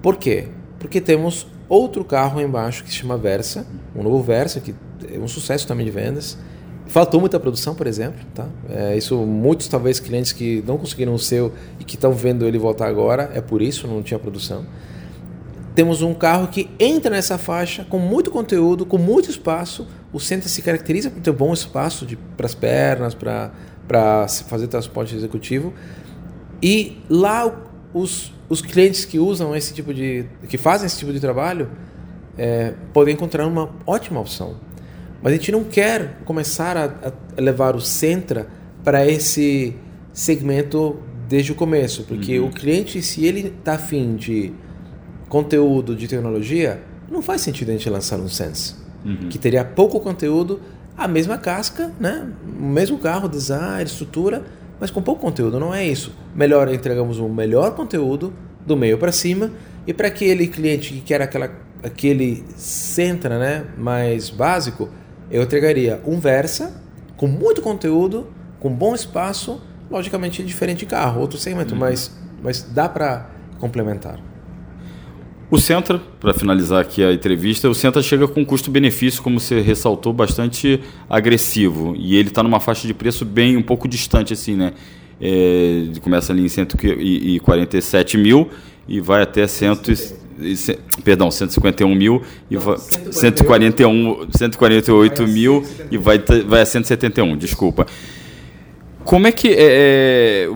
Por 0.00 0.16
quê? 0.16 0.48
Porque 0.78 1.02
temos 1.02 1.46
outro 1.68 2.02
carro 2.02 2.40
embaixo 2.40 2.82
que 2.82 2.90
se 2.90 2.96
chama 2.96 3.18
Versa, 3.18 3.66
um 3.94 4.02
novo 4.02 4.22
Versa, 4.22 4.58
que 4.58 4.74
é 5.12 5.18
um 5.18 5.28
sucesso 5.28 5.66
também 5.66 5.84
de 5.84 5.92
vendas. 5.92 6.38
Faltou 6.86 7.20
muita 7.20 7.40
produção, 7.40 7.74
por 7.74 7.86
exemplo. 7.86 8.20
Tá? 8.34 8.46
É, 8.68 8.96
isso 8.96 9.16
muitos, 9.18 9.68
talvez, 9.68 9.98
clientes 9.98 10.32
que 10.32 10.62
não 10.66 10.76
conseguiram 10.76 11.14
o 11.14 11.18
seu 11.18 11.52
e 11.80 11.84
que 11.84 11.94
estão 11.94 12.12
vendo 12.12 12.46
ele 12.46 12.58
voltar 12.58 12.88
agora, 12.88 13.30
é 13.34 13.40
por 13.40 13.62
isso, 13.62 13.86
não 13.86 14.02
tinha 14.02 14.18
produção. 14.18 14.64
Temos 15.74 16.02
um 16.02 16.14
carro 16.14 16.48
que 16.48 16.70
entra 16.78 17.10
nessa 17.10 17.36
faixa 17.36 17.84
com 17.84 17.98
muito 17.98 18.30
conteúdo, 18.30 18.86
com 18.86 18.96
muito 18.96 19.28
espaço. 19.28 19.88
O 20.12 20.20
Sentra 20.20 20.48
se 20.48 20.62
caracteriza 20.62 21.10
por 21.10 21.20
ter 21.20 21.32
bom 21.32 21.52
espaço 21.52 22.06
para 22.36 22.46
as 22.46 22.54
pernas, 22.54 23.14
para 23.14 24.28
fazer 24.46 24.68
transporte 24.68 25.16
executivo. 25.16 25.72
E 26.62 27.02
lá 27.10 27.52
os, 27.92 28.32
os 28.48 28.62
clientes 28.62 29.04
que 29.04 29.18
usam 29.18 29.54
esse 29.54 29.74
tipo 29.74 29.92
de. 29.92 30.26
que 30.48 30.56
fazem 30.56 30.86
esse 30.86 30.98
tipo 30.98 31.12
de 31.12 31.18
trabalho 31.18 31.68
é, 32.38 32.74
podem 32.92 33.14
encontrar 33.14 33.46
uma 33.46 33.70
ótima 33.84 34.20
opção. 34.20 34.54
Mas 35.24 35.32
a 35.32 35.36
gente 35.36 35.50
não 35.50 35.64
quer 35.64 36.18
começar 36.26 36.76
a, 36.76 36.84
a 36.84 37.40
levar 37.40 37.74
o 37.74 37.80
Centra 37.80 38.46
para 38.84 39.06
esse 39.06 39.74
segmento 40.12 40.98
desde 41.26 41.50
o 41.50 41.54
começo, 41.54 42.04
porque 42.04 42.38
uhum. 42.38 42.48
o 42.48 42.50
cliente, 42.50 43.00
se 43.00 43.24
ele 43.24 43.54
está 43.58 43.72
afim 43.72 44.16
de 44.16 44.52
conteúdo 45.26 45.96
de 45.96 46.06
tecnologia, 46.06 46.82
não 47.10 47.22
faz 47.22 47.40
sentido 47.40 47.70
a 47.70 47.72
gente 47.72 47.88
lançar 47.88 48.20
um 48.20 48.28
Sense, 48.28 48.74
uhum. 49.02 49.30
que 49.30 49.38
teria 49.38 49.64
pouco 49.64 49.98
conteúdo 49.98 50.60
a 50.94 51.08
mesma 51.08 51.38
casca, 51.38 51.90
né? 51.98 52.28
o 52.46 52.66
mesmo 52.66 52.98
carro, 52.98 53.26
design, 53.26 53.82
estrutura, 53.82 54.44
mas 54.78 54.90
com 54.90 55.00
pouco 55.00 55.22
conteúdo. 55.22 55.58
Não 55.58 55.74
é 55.74 55.86
isso. 55.86 56.12
Melhor 56.34 56.68
entregamos 56.68 57.18
um 57.18 57.30
melhor 57.30 57.74
conteúdo 57.74 58.30
do 58.66 58.76
meio 58.76 58.98
para 58.98 59.10
cima 59.10 59.50
e 59.86 59.94
para 59.94 60.08
aquele 60.08 60.46
cliente 60.48 60.92
que 60.92 61.00
quer 61.00 61.22
aquela, 61.22 61.50
aquele 61.82 62.44
Sentra 62.56 63.38
né, 63.38 63.64
mais 63.78 64.28
básico, 64.28 64.90
eu 65.34 65.42
entregaria 65.42 66.00
um 66.06 66.20
Versa 66.20 66.80
com 67.16 67.26
muito 67.26 67.60
conteúdo, 67.60 68.28
com 68.60 68.70
bom 68.70 68.94
espaço, 68.94 69.60
logicamente 69.90 70.44
diferente 70.44 70.78
de 70.80 70.86
carro, 70.86 71.20
outro 71.20 71.36
segmento, 71.38 71.74
uhum. 71.74 71.80
mas, 71.80 72.16
mas 72.40 72.62
dá 72.62 72.88
para 72.88 73.28
complementar. 73.58 74.20
O 75.50 75.58
Centra, 75.58 76.00
para 76.20 76.32
finalizar 76.32 76.80
aqui 76.80 77.02
a 77.02 77.12
entrevista, 77.12 77.68
o 77.68 77.74
Centra 77.74 78.00
chega 78.00 78.28
com 78.28 78.44
custo-benefício, 78.44 79.20
como 79.22 79.40
você 79.40 79.60
ressaltou, 79.60 80.12
bastante 80.12 80.80
agressivo. 81.10 81.94
E 81.96 82.16
ele 82.16 82.28
está 82.28 82.40
numa 82.40 82.60
faixa 82.60 82.86
de 82.86 82.94
preço 82.94 83.24
bem 83.24 83.56
um 83.56 83.62
pouco 83.62 83.88
distante, 83.88 84.32
assim, 84.32 84.54
né? 84.54 84.72
É, 85.20 85.86
começa 86.00 86.32
ali 86.32 86.44
em 86.44 86.48
147 86.48 88.16
mil 88.16 88.48
e 88.86 89.00
vai 89.00 89.22
até 89.22 89.46
100, 89.46 89.80
perdão, 91.04 91.30
151 91.30 91.94
mil 91.94 92.22
e 92.50 92.56
vai, 92.56 92.76
141, 92.78 94.28
148 94.36 95.26
mil 95.26 95.64
e 95.90 95.98
vai, 95.98 96.18
vai 96.18 96.62
a 96.62 96.66
171, 96.66 97.36
desculpa. 97.36 97.86
Como 99.04 99.26
é 99.26 99.32
que 99.32 99.48
é, 99.48 100.46
é 100.46 100.50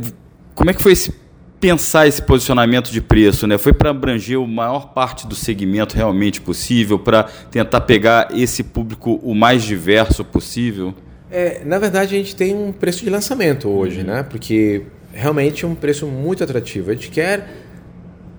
como 0.55 0.71
é 0.71 0.75
que 0.75 0.83
foi 0.83 0.93
esse 0.93 1.13
pensar 1.61 2.07
esse 2.07 2.23
posicionamento 2.23 2.91
de 2.91 3.01
preço, 3.01 3.47
né? 3.47 3.59
Foi 3.59 3.73
para 3.73 3.91
abranger 3.91 4.39
a 4.39 4.47
maior 4.47 4.93
parte 4.93 5.27
do 5.27 5.35
segmento 5.35 5.97
realmente 5.97 6.41
possível, 6.41 6.99
para 6.99 7.25
tentar 7.25 7.81
pegar 7.83 8.29
esse 8.33 8.63
público 8.63 9.21
o 9.23 9.35
mais 9.35 9.63
diverso 9.63 10.25
possível? 10.25 10.95
É, 11.31 11.63
na 11.65 11.79
verdade, 11.79 12.15
a 12.15 12.19
gente 12.19 12.35
tem 12.35 12.55
um 12.55 12.73
preço 12.73 13.05
de 13.05 13.11
lançamento 13.11 13.69
hoje, 13.69 14.01
uhum. 14.01 14.07
né? 14.07 14.23
Porque 14.23 14.83
realmente 15.13 15.65
é 15.65 15.69
um 15.69 15.75
preço 15.75 16.07
muito 16.07 16.45
atrativo. 16.45 16.91
A 16.91 16.95
gente 16.95 17.11
quer 17.11 17.49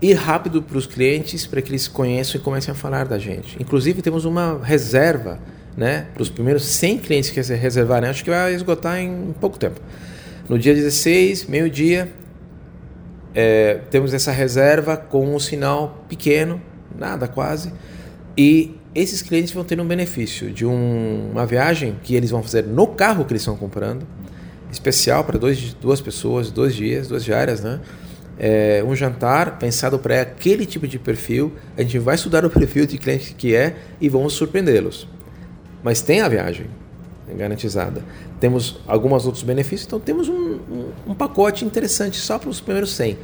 ir 0.01 0.13
rápido 0.13 0.62
para 0.62 0.77
os 0.77 0.85
clientes 0.85 1.45
para 1.45 1.62
que 1.62 1.69
eles 1.69 1.88
conheçam 1.88 2.39
e 2.39 2.43
comecem 2.43 2.71
a 2.71 2.75
falar 2.75 3.05
da 3.05 3.17
gente. 3.17 3.57
Inclusive, 3.59 4.01
temos 4.01 4.25
uma 4.25 4.59
reserva 4.63 5.39
né, 5.75 6.07
para 6.13 6.23
os 6.23 6.29
primeiros 6.29 6.65
100 6.65 6.99
clientes 6.99 7.29
que 7.29 7.39
reservarem. 7.39 8.09
Acho 8.09 8.23
que 8.23 8.29
vai 8.29 8.53
esgotar 8.53 8.99
em 8.99 9.33
pouco 9.39 9.57
tempo. 9.57 9.79
No 10.47 10.57
dia 10.57 10.73
16, 10.73 11.45
meio-dia, 11.45 12.12
é, 13.35 13.81
temos 13.91 14.13
essa 14.13 14.31
reserva 14.31 14.97
com 14.97 15.35
um 15.35 15.39
sinal 15.39 16.05
pequeno, 16.09 16.62
nada 16.97 17.27
quase, 17.27 17.71
e 18.35 18.75
esses 18.95 19.21
clientes 19.21 19.53
vão 19.53 19.63
ter 19.63 19.79
um 19.79 19.85
benefício 19.85 20.51
de 20.51 20.65
um, 20.65 21.29
uma 21.31 21.45
viagem 21.45 21.97
que 22.03 22.15
eles 22.15 22.31
vão 22.31 22.41
fazer 22.41 22.63
no 22.63 22.88
carro 22.88 23.23
que 23.25 23.33
eles 23.33 23.43
estão 23.43 23.55
comprando, 23.55 24.07
especial 24.71 25.23
para 25.23 25.38
dois, 25.38 25.73
duas 25.75 26.01
pessoas, 26.01 26.49
dois 26.49 26.75
dias, 26.75 27.07
duas 27.07 27.23
diárias, 27.23 27.62
né? 27.62 27.79
É, 28.39 28.82
um 28.88 28.95
jantar 28.95 29.60
pensado 29.60 29.99
para 29.99 30.21
aquele 30.21 30.65
tipo 30.65 30.88
de 30.88 30.97
perfil. 30.97 31.54
A 31.78 31.82
gente 31.82 31.99
vai 31.99 32.15
estudar 32.15 32.45
o 32.45 32.49
perfil 32.52 32.86
de 32.86 32.97
cliente 32.97 33.34
que 33.36 33.54
é 33.54 33.75
e 33.99 34.08
vamos 34.08 34.34
surpreendê-los. 34.34 35.08
Mas 35.84 36.02
tem 36.02 36.21
a 36.21 36.30
viagem 36.30 36.67
garantizada. 37.36 38.02
Temos 38.39 38.80
alguns 38.88 39.25
outros 39.25 39.43
benefícios, 39.43 39.86
então 39.86 39.99
temos 39.99 40.30
um, 40.30 40.34
um, 40.34 40.91
um 41.08 41.13
pacote 41.13 41.65
interessante 41.65 42.17
só 42.17 42.39
para 42.39 42.49
os 42.49 42.60
primeiros 42.60 42.91
100. 42.93 43.17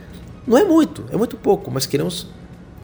Não 0.46 0.58
é 0.58 0.64
muito, 0.64 1.06
é 1.12 1.18
muito 1.18 1.38
pouco, 1.38 1.72
mas 1.72 1.86
queremos 1.86 2.28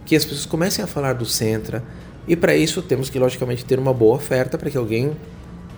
que 0.05 0.15
as 0.15 0.23
pessoas 0.23 0.45
comecem 0.45 0.83
a 0.83 0.87
falar 0.87 1.13
do 1.13 1.25
Centra, 1.25 1.83
e 2.27 2.35
para 2.35 2.55
isso 2.55 2.81
temos 2.81 3.09
que, 3.09 3.19
logicamente, 3.19 3.65
ter 3.65 3.79
uma 3.79 3.93
boa 3.93 4.15
oferta 4.15 4.57
para 4.57 4.69
que 4.69 4.77
alguém 4.77 5.11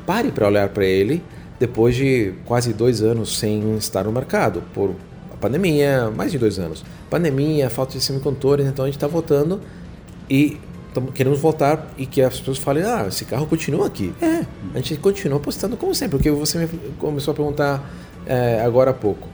pare 0.06 0.32
para 0.32 0.48
olhar 0.48 0.70
para 0.70 0.86
ele 0.86 1.24
depois 1.60 1.96
de 1.96 2.34
quase 2.46 2.74
dois 2.74 3.02
anos 3.02 3.38
sem 3.38 3.76
estar 3.78 4.04
no 4.04 4.12
mercado, 4.12 4.64
por 4.74 4.96
pandemia, 5.48 6.12
mais 6.16 6.32
de 6.32 6.40
dois 6.40 6.58
anos. 6.60 6.84
Pandemia, 7.10 7.70
falta 7.70 7.98
de 7.98 8.04
semicondutores, 8.04 8.66
então 8.66 8.86
a 8.86 8.88
gente 8.88 8.98
está 8.98 9.08
voltando 9.08 9.62
e 10.30 10.58
queremos 11.14 11.40
voltar 11.40 11.92
e 11.98 12.06
que 12.06 12.22
as 12.22 12.40
pessoas 12.40 12.58
falem: 12.58 12.84
ah, 12.84 13.06
esse 13.08 13.26
carro 13.26 13.46
continua 13.46 13.88
aqui. 13.88 14.14
É, 14.22 14.46
a 14.74 14.78
gente 14.78 14.96
continua 14.98 15.38
apostando 15.38 15.76
como 15.78 15.94
sempre, 15.94 16.18
porque 16.18 16.32
você 16.32 16.58
me 16.60 16.68
começou 16.98 17.32
a 17.32 17.36
perguntar 17.36 17.92
é, 18.26 18.62
agora 18.62 18.92
há 18.92 18.94
pouco. 18.94 19.28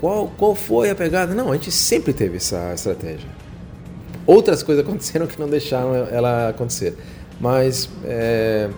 Qual, 0.00 0.28
qual 0.36 0.54
foi 0.54 0.90
a 0.90 0.94
pegada? 0.94 1.34
Não, 1.34 1.50
a 1.50 1.54
gente 1.54 1.70
sempre 1.70 2.12
teve 2.12 2.36
essa 2.36 2.74
estratégia 2.74 3.42
outras 4.26 4.62
coisas 4.62 4.84
aconteceram 4.84 5.26
que 5.26 5.38
não 5.38 5.48
deixaram 5.48 5.94
ela 5.94 6.48
acontecer. 6.48 6.96
Mas 7.40 7.88
é, 8.04 8.68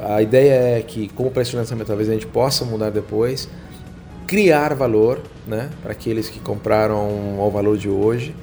a 0.00 0.20
ideia 0.20 0.78
é 0.78 0.82
que, 0.82 1.08
como 1.08 1.32
lançamento, 1.34 1.86
talvez 1.86 2.08
a 2.08 2.12
gente 2.12 2.26
possa 2.26 2.64
mudar 2.64 2.90
depois, 2.90 3.48
criar 4.26 4.74
valor 4.74 5.20
né, 5.46 5.70
para 5.82 5.92
aqueles 5.92 6.28
que 6.28 6.40
compraram 6.40 7.38
ao 7.38 7.50
valor 7.50 7.76
de 7.76 7.88
hoje. 7.88 8.34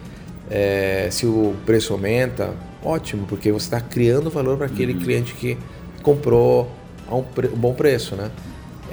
É, 0.49 1.07
se 1.11 1.25
o 1.25 1.55
preço 1.65 1.93
aumenta, 1.93 2.53
ótimo, 2.83 3.25
porque 3.27 3.51
você 3.51 3.65
está 3.65 3.81
criando 3.81 4.29
valor 4.29 4.57
para 4.57 4.67
aquele 4.67 4.93
uhum. 4.93 4.99
cliente 4.99 5.33
que 5.33 5.57
comprou 6.01 6.69
a 7.07 7.15
um, 7.15 7.25
um 7.53 7.57
bom 7.57 7.73
preço. 7.73 8.15
Né? 8.15 8.29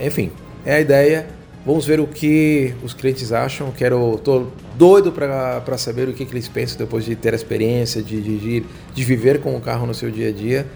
Enfim, 0.01 0.31
é 0.65 0.75
a 0.75 0.81
ideia 0.81 1.27
Vamos 1.65 1.85
ver 1.85 2.01
o 2.01 2.07
que 2.07 2.75
os 2.83 2.95
clientes 2.95 3.33
acham. 3.33 3.71
Quero, 3.71 4.19
tô 4.25 4.47
doido 4.79 5.13
para 5.13 5.77
saber 5.77 6.09
o 6.09 6.15
que, 6.15 6.25
que, 6.25 6.33
eles 6.33 6.49
pensam 6.49 6.79
depois 6.79 7.05
de 7.05 7.15
ter 7.15 7.35
a 7.35 7.37
experiência 7.37 8.03
de 8.03 8.21
dirigir, 8.21 8.65
de 8.95 9.05
viver 9.05 9.41
com 9.41 9.55
o 9.55 9.61
carro 9.61 9.87
no 9.87 9.93
seu 9.93 10.11
dia 10.11 10.31
a 10.31 10.33
dia. 10.33 10.67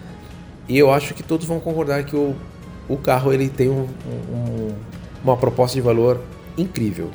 E 0.69 0.77
eu 0.77 0.91
acho 0.91 1.15
que 1.15 1.23
todos 1.23 1.47
vão 1.47 1.59
concordar 1.59 2.03
que 2.03 2.15
o, 2.15 2.35
o 2.87 2.97
carro 2.97 3.33
ele 3.33 3.49
tem 3.49 3.67
um, 3.67 3.87
um, 4.31 4.73
uma 5.31 5.37
proposta 5.37 5.75
de 5.75 5.81
valor 5.81 6.21
incrível. 6.57 7.09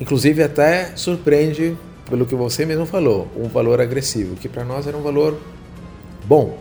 Inclusive 0.00 0.42
até 0.42 0.92
surpreende 0.96 1.76
pelo 2.08 2.26
que 2.26 2.34
você 2.34 2.66
mesmo 2.66 2.86
falou, 2.86 3.28
um 3.36 3.48
valor 3.48 3.80
agressivo, 3.80 4.34
que 4.34 4.48
para 4.48 4.64
nós 4.64 4.86
era 4.86 4.96
um 4.96 5.02
valor 5.02 5.38
bom. 6.24 6.58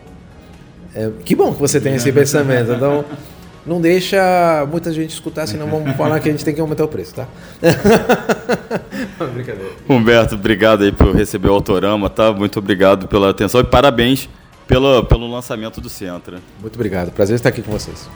É, 0.94 1.10
que 1.26 1.36
bom 1.36 1.54
que 1.54 1.60
você 1.60 1.80
tem 1.82 1.96
esse 1.96 2.12
pensamento. 2.14 2.72
Então 2.72 3.04
não 3.66 3.82
deixa 3.82 4.66
muita 4.72 4.92
gente 4.92 5.12
escutar, 5.12 5.48
senão 5.48 5.68
vamos 5.68 5.96
falar 5.96 6.20
que 6.20 6.30
a 6.30 6.32
gente 6.32 6.46
tem 6.46 6.54
que 6.54 6.62
aumentar 6.62 6.86
o 6.86 6.88
preço, 6.88 7.16
tá? 7.16 7.28
Brincadeira. 9.34 9.72
Humberto, 9.88 10.36
obrigado 10.36 10.84
aí 10.84 10.92
por 10.92 11.16
receber 11.16 11.50
o 11.50 11.54
Autorama, 11.54 12.10
tá? 12.10 12.32
Muito 12.32 12.60
obrigado 12.60 13.08
pela 13.08 13.30
atenção 13.30 13.60
e 13.62 13.64
parabéns 13.64 14.30
pelo, 14.68 15.04
pelo 15.06 15.30
lançamento 15.30 15.82
do 15.82 15.90
Centra. 15.90 16.40
Muito 16.62 16.76
obrigado, 16.76 17.12
prazer 17.12 17.36
estar 17.36 17.50
aqui 17.50 17.62
com 17.62 17.72
vocês. 17.72 18.08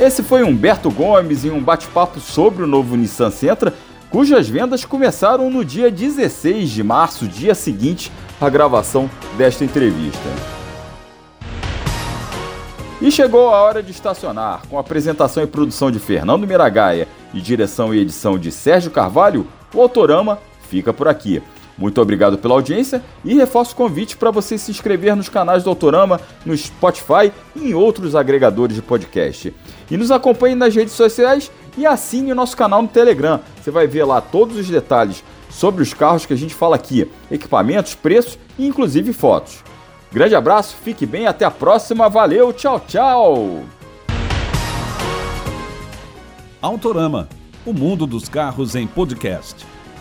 Esse 0.00 0.22
foi 0.22 0.42
Humberto 0.42 0.90
Gomes 0.90 1.44
em 1.44 1.50
um 1.50 1.62
bate-papo 1.62 2.20
sobre 2.20 2.64
o 2.64 2.66
novo 2.66 2.96
Nissan 2.96 3.30
Sentra, 3.30 3.74
cujas 4.08 4.48
vendas 4.48 4.82
começaram 4.82 5.50
no 5.50 5.62
dia 5.62 5.90
16 5.90 6.70
de 6.70 6.82
março, 6.82 7.28
dia 7.28 7.54
seguinte 7.54 8.10
à 8.40 8.48
gravação 8.48 9.10
desta 9.36 9.62
entrevista. 9.62 10.18
E 12.98 13.12
chegou 13.12 13.50
a 13.50 13.60
hora 13.60 13.82
de 13.82 13.90
estacionar. 13.90 14.62
Com 14.70 14.78
apresentação 14.78 15.42
e 15.42 15.46
produção 15.46 15.90
de 15.90 15.98
Fernando 15.98 16.46
Miragaia 16.46 17.06
e 17.34 17.40
direção 17.42 17.94
e 17.94 18.00
edição 18.00 18.38
de 18.38 18.50
Sérgio 18.50 18.90
Carvalho, 18.90 19.46
o 19.74 19.82
Autorama 19.82 20.38
fica 20.62 20.94
por 20.94 21.08
aqui. 21.08 21.42
Muito 21.80 21.98
obrigado 21.98 22.36
pela 22.36 22.52
audiência 22.52 23.02
e 23.24 23.34
reforço 23.34 23.72
o 23.72 23.76
convite 23.76 24.14
para 24.14 24.30
você 24.30 24.58
se 24.58 24.70
inscrever 24.70 25.16
nos 25.16 25.30
canais 25.30 25.64
do 25.64 25.70
Autorama, 25.70 26.20
no 26.44 26.54
Spotify 26.54 27.32
e 27.56 27.70
em 27.70 27.74
outros 27.74 28.14
agregadores 28.14 28.76
de 28.76 28.82
podcast. 28.82 29.54
E 29.90 29.96
nos 29.96 30.10
acompanhe 30.10 30.54
nas 30.54 30.74
redes 30.74 30.92
sociais 30.92 31.50
e 31.78 31.86
assine 31.86 32.32
o 32.32 32.34
nosso 32.34 32.54
canal 32.54 32.82
no 32.82 32.88
Telegram. 32.88 33.40
Você 33.60 33.70
vai 33.70 33.86
ver 33.86 34.04
lá 34.04 34.20
todos 34.20 34.58
os 34.58 34.68
detalhes 34.68 35.24
sobre 35.48 35.82
os 35.82 35.94
carros 35.94 36.26
que 36.26 36.34
a 36.34 36.36
gente 36.36 36.54
fala 36.54 36.76
aqui, 36.76 37.10
equipamentos, 37.30 37.94
preços 37.94 38.38
e 38.58 38.66
inclusive 38.66 39.14
fotos. 39.14 39.64
Grande 40.12 40.34
abraço, 40.34 40.76
fique 40.84 41.06
bem, 41.06 41.26
até 41.26 41.46
a 41.46 41.50
próxima, 41.50 42.10
valeu, 42.10 42.52
tchau, 42.52 42.78
tchau! 42.86 43.62
Autorama, 46.60 47.26
o 47.64 47.72
mundo 47.72 48.06
dos 48.06 48.28
carros 48.28 48.74
em 48.74 48.86
podcast. 48.86 49.79